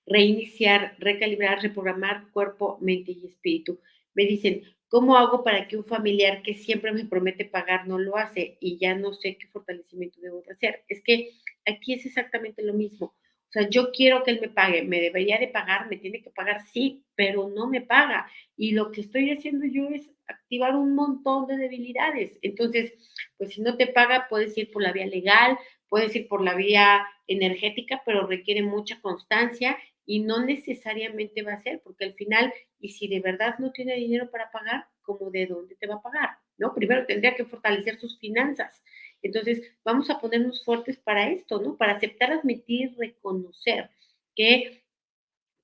Reiniciar, 0.07 0.96
recalibrar, 0.98 1.62
reprogramar 1.62 2.31
cuerpo, 2.33 2.78
mente 2.81 3.12
y 3.12 3.26
espíritu. 3.26 3.81
Me 4.14 4.24
dicen, 4.24 4.62
¿cómo 4.88 5.16
hago 5.16 5.42
para 5.42 5.66
que 5.68 5.76
un 5.76 5.85
familiar 5.85 6.42
que 6.42 6.55
siempre 6.55 6.92
me 6.92 7.07
promete 7.07 7.44
pagar 7.46 7.88
no 7.88 7.98
lo 7.98 8.16
hace 8.16 8.59
y 8.61 8.78
ya 8.78 8.94
no 8.94 9.14
sé 9.14 9.37
qué 9.38 9.48
fortalecimiento 9.48 10.20
debo 10.20 10.42
hacer? 10.50 10.85
Es 10.88 11.02
que 11.02 11.31
aquí 11.64 11.94
es 11.94 12.05
exactamente 12.05 12.62
lo 12.62 12.74
mismo 12.74 13.14
o 13.53 13.59
sea, 13.61 13.69
yo 13.69 13.93
quiero 13.93 14.23
que 14.25 14.31
él 14.31 14.41
me 14.41 14.49
pague, 14.49 14.83
me 14.83 14.99
debería 14.99 15.38
de 15.38 15.47
pagar, 15.47 15.87
me 15.91 15.99
tiene 15.99 16.23
que 16.23 16.31
pagar, 16.31 16.62
sí, 16.73 17.05
pero 17.15 17.51
no 17.51 17.69
me 17.69 17.83
paga. 17.83 18.27
Y 18.57 18.73
lo 18.73 18.91
que 18.91 19.03
estoy 19.03 19.31
haciendo 19.31 19.67
yo 19.67 19.88
es 19.91 20.11
activar 20.27 20.75
un 20.75 20.95
montón 20.95 21.47
de 21.47 21.59
debilidades. 21.59 22.38
Entonces, 22.41 22.95
pues 23.37 23.53
si 23.53 23.61
no 23.61 23.77
te 23.77 23.88
paga, 23.88 24.27
puedes 24.31 24.57
ir 24.57 24.71
por 24.71 24.83
la 24.83 24.93
vía 24.93 25.05
legal, 25.05 25.59
puedes 25.91 26.17
ir 26.17 26.29
por 26.29 26.43
la 26.43 26.55
vía 26.55 27.05
energética, 27.27 28.03
pero 28.07 28.27
requiere 28.27 28.62
mucha 28.62 28.99
constancia 29.03 29.77
y 30.07 30.21
no 30.21 30.43
necesariamente 30.43 31.43
va 31.43 31.53
a 31.53 31.62
ser, 31.62 31.83
porque 31.85 32.07
al 32.07 32.15
final, 32.15 32.55
y 32.81 32.88
si 32.88 33.07
de 33.07 33.21
verdad 33.21 33.59
no 33.59 33.71
tiene 33.71 33.97
dinero 33.97 34.31
para 34.31 34.51
pagar, 34.51 34.87
¿cómo 35.03 35.31
de 35.31 35.47
dónde 35.47 35.75
te 35.75 35.87
va 35.87 35.97
a 35.97 36.03
pagar? 36.03 36.31
¿No? 36.57 36.75
Primero 36.75 37.05
tendría 37.05 37.35
que 37.35 37.45
fortalecer 37.45 37.99
sus 37.99 38.19
finanzas. 38.19 38.83
Entonces, 39.23 39.63
vamos 39.85 40.11
a 40.11 40.21
ponernos 40.21 40.65
fuertes 40.65 40.99
para 40.99 41.29
esto, 41.31 41.61
¿no? 41.61 41.77
Para 41.77 41.93
aceptar, 41.95 42.33
admitir, 42.33 42.95
reconocer 42.99 43.91
que, 44.35 44.83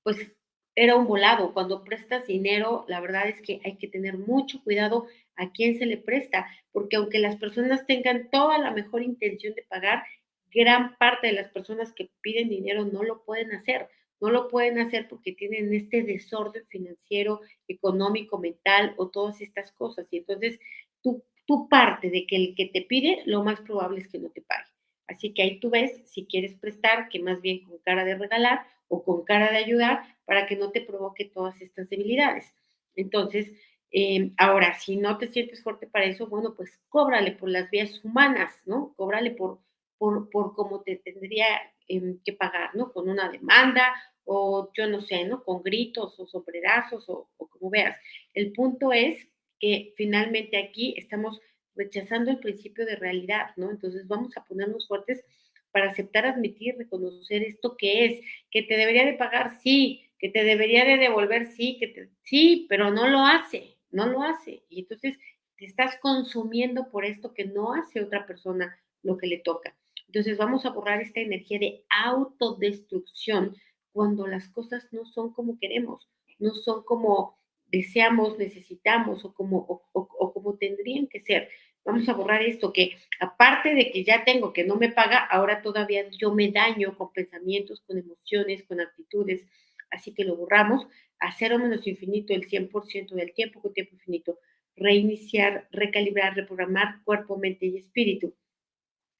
pues, 0.02 0.32
era 0.74 0.96
un 0.96 1.06
volado. 1.06 1.52
Cuando 1.54 1.82
prestas 1.82 2.26
dinero, 2.26 2.84
la 2.88 3.00
verdad 3.00 3.28
es 3.28 3.42
que 3.42 3.60
hay 3.64 3.76
que 3.78 3.88
tener 3.88 4.16
mucho 4.16 4.62
cuidado 4.62 5.06
a 5.36 5.50
quién 5.52 5.78
se 5.78 5.86
le 5.86 5.96
presta, 5.96 6.46
porque 6.72 6.96
aunque 6.96 7.18
las 7.18 7.36
personas 7.36 7.86
tengan 7.86 8.30
toda 8.30 8.58
la 8.58 8.70
mejor 8.70 9.02
intención 9.02 9.54
de 9.54 9.62
pagar, 9.62 10.04
gran 10.52 10.96
parte 10.96 11.28
de 11.28 11.32
las 11.32 11.48
personas 11.48 11.92
que 11.92 12.10
piden 12.20 12.48
dinero 12.48 12.84
no 12.84 13.02
lo 13.02 13.24
pueden 13.24 13.52
hacer. 13.52 13.88
No 14.20 14.30
lo 14.30 14.48
pueden 14.48 14.78
hacer 14.78 15.08
porque 15.08 15.32
tienen 15.32 15.72
este 15.72 16.02
desorden 16.02 16.66
financiero, 16.66 17.40
económico, 17.68 18.38
mental 18.38 18.94
o 18.96 19.08
todas 19.10 19.40
estas 19.40 19.70
cosas. 19.72 20.08
Y 20.10 20.18
entonces 20.18 20.58
tú 21.02 21.22
tu 21.48 21.66
parte 21.66 22.10
de 22.10 22.26
que 22.26 22.36
el 22.36 22.54
que 22.54 22.66
te 22.66 22.82
pide, 22.82 23.22
lo 23.24 23.42
más 23.42 23.58
probable 23.62 24.00
es 24.00 24.08
que 24.08 24.18
no 24.18 24.28
te 24.28 24.42
pague. 24.42 24.68
Así 25.06 25.32
que 25.32 25.42
ahí 25.42 25.58
tú 25.58 25.70
ves 25.70 26.02
si 26.04 26.26
quieres 26.26 26.54
prestar, 26.56 27.08
que 27.08 27.20
más 27.20 27.40
bien 27.40 27.64
con 27.64 27.78
cara 27.78 28.04
de 28.04 28.16
regalar 28.16 28.66
o 28.86 29.02
con 29.02 29.24
cara 29.24 29.50
de 29.50 29.56
ayudar 29.56 30.02
para 30.26 30.46
que 30.46 30.56
no 30.56 30.70
te 30.72 30.82
provoque 30.82 31.24
todas 31.24 31.58
estas 31.62 31.88
debilidades. 31.88 32.52
Entonces, 32.96 33.50
em, 33.90 34.34
ahora, 34.36 34.78
si 34.78 34.98
no 34.98 35.16
te 35.16 35.28
sientes 35.28 35.62
fuerte 35.62 35.86
para 35.86 36.04
eso, 36.04 36.26
bueno, 36.26 36.54
pues 36.54 36.78
cóbrale 36.90 37.32
por 37.32 37.48
las 37.48 37.70
vías 37.70 38.04
humanas, 38.04 38.52
¿no? 38.66 38.92
Cóbrale 38.96 39.30
por, 39.30 39.60
por, 39.96 40.28
por 40.28 40.54
cómo 40.54 40.82
te 40.82 40.96
tendría 40.96 41.46
em, 41.88 42.18
que 42.26 42.34
pagar, 42.34 42.74
¿no? 42.74 42.92
Con 42.92 43.08
una 43.08 43.30
demanda 43.30 43.94
o 44.24 44.70
yo 44.76 44.86
no 44.86 45.00
sé, 45.00 45.24
¿no? 45.24 45.42
Con 45.42 45.62
gritos 45.62 46.20
o 46.20 46.26
sombrerazos 46.26 47.08
o 47.08 47.30
como 47.38 47.70
veas. 47.70 47.96
El 48.34 48.52
punto 48.52 48.92
es 48.92 49.26
que 49.58 49.92
finalmente 49.96 50.56
aquí 50.56 50.94
estamos 50.96 51.40
rechazando 51.74 52.30
el 52.30 52.38
principio 52.38 52.84
de 52.84 52.96
realidad, 52.96 53.50
¿no? 53.56 53.70
Entonces 53.70 54.06
vamos 54.06 54.36
a 54.36 54.44
ponernos 54.44 54.86
fuertes 54.88 55.24
para 55.70 55.90
aceptar, 55.90 56.26
admitir, 56.26 56.76
reconocer 56.76 57.42
esto 57.42 57.76
que 57.76 58.04
es, 58.04 58.20
que 58.50 58.62
te 58.62 58.76
debería 58.76 59.04
de 59.04 59.14
pagar, 59.14 59.60
sí, 59.62 60.02
que 60.18 60.28
te 60.28 60.42
debería 60.42 60.84
de 60.84 60.96
devolver, 60.96 61.52
sí, 61.52 61.76
que 61.78 61.88
te, 61.88 62.08
sí, 62.24 62.66
pero 62.68 62.90
no 62.90 63.08
lo 63.08 63.20
hace, 63.20 63.76
no 63.90 64.06
lo 64.06 64.22
hace. 64.22 64.64
Y 64.68 64.80
entonces 64.80 65.16
te 65.56 65.66
estás 65.66 65.96
consumiendo 66.00 66.88
por 66.90 67.04
esto 67.04 67.32
que 67.34 67.44
no 67.44 67.74
hace 67.74 68.00
otra 68.02 68.26
persona 68.26 68.76
lo 69.02 69.16
que 69.16 69.26
le 69.26 69.38
toca. 69.38 69.76
Entonces 70.06 70.36
vamos 70.36 70.64
a 70.64 70.70
borrar 70.70 71.00
esta 71.00 71.20
energía 71.20 71.58
de 71.58 71.84
autodestrucción 71.90 73.56
cuando 73.92 74.26
las 74.26 74.48
cosas 74.48 74.88
no 74.92 75.04
son 75.04 75.32
como 75.32 75.58
queremos, 75.58 76.08
no 76.38 76.54
son 76.54 76.82
como 76.84 77.37
deseamos, 77.70 78.38
necesitamos 78.38 79.24
o 79.24 79.34
como, 79.34 79.82
o, 79.92 80.32
como 80.32 80.56
tendrían 80.56 81.06
que 81.06 81.20
ser. 81.20 81.48
Vamos 81.84 82.08
a 82.08 82.14
borrar 82.14 82.42
esto, 82.42 82.72
que 82.72 82.96
aparte 83.20 83.74
de 83.74 83.90
que 83.90 84.04
ya 84.04 84.24
tengo 84.24 84.52
que 84.52 84.64
no 84.64 84.76
me 84.76 84.90
paga, 84.90 85.18
ahora 85.18 85.62
todavía 85.62 86.04
yo 86.10 86.34
me 86.34 86.50
daño 86.50 86.96
con 86.96 87.12
pensamientos, 87.12 87.82
con 87.86 87.98
emociones, 87.98 88.64
con 88.64 88.80
actitudes. 88.80 89.46
Así 89.90 90.12
que 90.12 90.24
lo 90.24 90.36
borramos 90.36 90.86
a 91.18 91.32
cero 91.32 91.58
menos 91.58 91.86
infinito 91.86 92.34
el 92.34 92.46
100% 92.46 93.14
del 93.14 93.32
tiempo 93.32 93.62
con 93.62 93.72
tiempo 93.72 93.94
infinito. 93.94 94.38
Reiniciar, 94.76 95.68
recalibrar, 95.72 96.36
reprogramar 96.36 97.02
cuerpo, 97.04 97.38
mente 97.38 97.66
y 97.66 97.78
espíritu. 97.78 98.34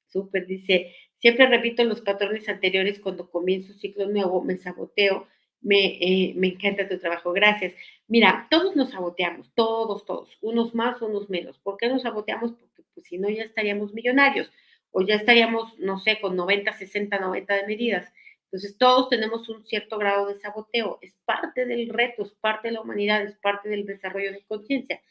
Súper, 0.06 0.46
dice, 0.46 0.94
siempre 1.18 1.46
repito 1.46 1.84
los 1.84 2.00
patrones 2.00 2.48
anteriores 2.48 2.98
cuando 3.00 3.30
comienzo 3.30 3.74
ciclo 3.74 4.08
nuevo, 4.08 4.42
me 4.42 4.56
saboteo 4.56 5.26
Me, 5.60 5.98
eh, 6.00 6.34
me 6.36 6.48
encanta 6.48 6.88
tu 6.88 6.98
trabajo, 6.98 7.32
gracias. 7.32 7.74
Mira, 8.06 8.46
todos 8.50 8.76
nos 8.76 8.90
saboteamos, 8.90 9.50
todos, 9.54 10.04
todos, 10.04 10.38
unos 10.40 10.74
más, 10.74 11.00
unos 11.02 11.28
menos. 11.28 11.58
¿Por 11.58 11.76
qué 11.76 11.88
nos 11.88 12.02
saboteamos? 12.02 12.52
Porque 12.52 12.82
pues, 12.94 13.06
si 13.06 13.18
no 13.18 13.28
ya 13.28 13.42
estaríamos 13.42 13.92
millonarios 13.92 14.50
o 14.90 15.02
ya 15.02 15.16
estaríamos, 15.16 15.78
no 15.78 15.98
sé, 15.98 16.20
con 16.20 16.36
90, 16.36 16.72
60, 16.72 17.18
90 17.18 17.54
de 17.54 17.66
medidas. 17.66 18.12
Entonces, 18.44 18.78
todos 18.78 19.10
tenemos 19.10 19.48
un 19.50 19.64
cierto 19.64 19.98
grado 19.98 20.26
de 20.26 20.38
saboteo. 20.40 20.98
Es 21.02 21.14
parte 21.26 21.66
del 21.66 21.90
reto, 21.90 22.22
es 22.22 22.32
parte 22.32 22.68
de 22.68 22.74
la 22.74 22.80
humanidad, 22.80 23.22
es 23.22 23.36
parte 23.36 23.68
del 23.68 23.84
desarrollo 23.84 24.32
de 24.32 24.42
conciencia. 24.46 25.02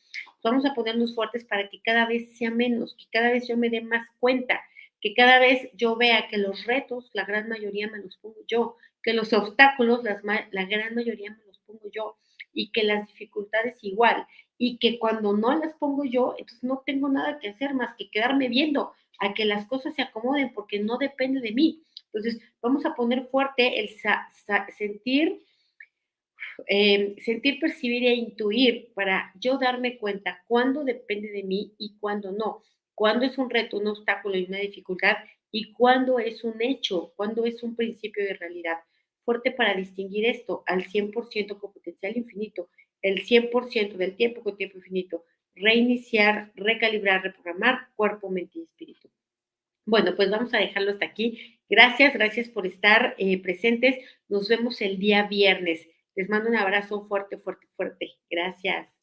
Vamos 0.44 0.66
a 0.66 0.74
ponernos 0.74 1.14
fuertes 1.14 1.46
para 1.46 1.70
que 1.70 1.82
cada 1.82 2.08
vez 2.08 2.36
sea 2.38 2.50
menos, 2.50 2.96
que 2.96 3.06
cada 3.12 3.32
vez 3.32 3.48
yo 3.48 3.58
me 3.58 3.70
dé 3.70 3.82
más 3.82 4.08
cuenta, 4.20 4.60
que 5.02 5.14
cada 5.14 5.40
vez 5.40 5.70
yo 5.74 5.96
vea 5.96 6.28
que 6.28 6.38
los 6.38 6.66
retos, 6.66 7.10
la 7.14 7.26
gran 7.26 7.48
mayoría 7.50 7.90
me 7.90 8.00
los 8.00 8.18
pongo 8.18 8.40
yo, 8.48 8.76
que 9.04 9.14
los 9.14 9.32
obstáculos, 9.34 10.04
las, 10.04 10.24
la 10.24 10.66
gran 10.66 10.96
mayoría 10.96 11.32
me 11.32 11.46
los 11.46 11.60
pongo 11.60 11.90
yo, 11.92 12.18
y 12.54 12.72
que 12.72 12.84
las 12.84 13.08
dificultades 13.08 13.78
igual, 13.82 14.26
y 14.58 14.78
que 14.80 14.98
cuando 15.00 15.38
no 15.38 15.58
las 15.58 15.74
pongo 15.76 16.04
yo, 16.04 16.34
entonces 16.38 16.64
no 16.64 16.82
tengo 16.86 17.10
nada 17.10 17.40
que 17.40 17.50
hacer 17.50 17.74
más 17.74 17.96
que 17.96 18.10
quedarme 18.10 18.50
viendo 18.50 18.94
a 19.20 19.34
que 19.34 19.46
las 19.46 19.68
cosas 19.68 19.94
se 19.96 20.02
acomoden 20.02 20.54
porque 20.54 20.80
no 20.80 20.98
depende 20.98 21.40
de 21.42 21.52
mí. 21.52 21.84
Entonces, 22.06 22.42
vamos 22.62 22.86
a 22.86 22.96
poner 22.96 23.28
fuerte 23.28 23.80
el 23.80 23.90
sentir, 24.78 25.44
em, 26.68 27.16
sentir, 27.20 27.60
percibir 27.60 28.04
e 28.06 28.16
intuir 28.16 28.92
para 28.96 29.32
yo 29.40 29.58
darme 29.58 29.98
cuenta 29.98 30.44
cuándo 30.48 30.84
depende 30.84 31.30
de 31.30 31.44
mí 31.44 31.74
y 31.78 31.98
cuándo 32.00 32.32
no, 32.32 32.64
cuándo 32.98 33.28
es 33.28 33.38
un 33.38 33.52
reto, 33.52 33.78
un 33.78 33.86
obstáculo 33.86 34.36
y 34.40 34.46
una 34.46 34.58
dificultad 34.58 35.18
y 35.52 35.72
cuándo 35.72 36.18
es 36.18 36.44
un 36.44 36.60
hecho, 36.64 37.14
cuándo 37.16 37.46
es 37.46 37.62
un 37.62 37.76
principio 37.76 38.26
de 38.26 38.34
realidad. 38.34 38.80
Fuerte 39.24 39.52
para 39.52 39.76
distinguir 39.76 40.26
esto 40.26 40.64
al 40.66 40.84
100% 40.84 41.60
con 41.60 41.72
potencial 41.72 42.18
infinito, 42.18 42.70
el 43.04 43.24
100% 43.24 43.98
del 43.98 44.16
tiempo 44.16 44.42
con 44.42 44.58
tiempo 44.58 44.80
infinito, 44.80 45.26
reiniciar, 45.54 46.52
recalibrar, 46.56 47.22
reprogramar 47.22 47.90
cuerpo, 47.96 48.32
mente 48.32 48.58
y 48.58 48.64
espíritu. 48.64 49.12
Bueno, 49.86 50.16
pues 50.16 50.32
vamos 50.32 50.52
a 50.56 50.58
dejarlo 50.58 50.90
hasta 50.90 51.06
aquí. 51.06 51.60
Gracias, 51.70 52.16
gracias 52.16 52.50
por 52.50 52.66
estar 52.66 53.14
eh, 53.20 53.40
presentes. 53.44 53.96
Nos 54.28 54.50
vemos 54.50 54.82
el 54.82 54.98
día 54.98 55.28
viernes. 55.28 55.88
Les 56.16 56.30
mando 56.30 56.50
un 56.50 56.56
abrazo 56.56 57.06
fuerte, 57.06 57.38
fuerte, 57.38 57.68
fuerte. 57.76 58.16
Gracias. 58.28 58.97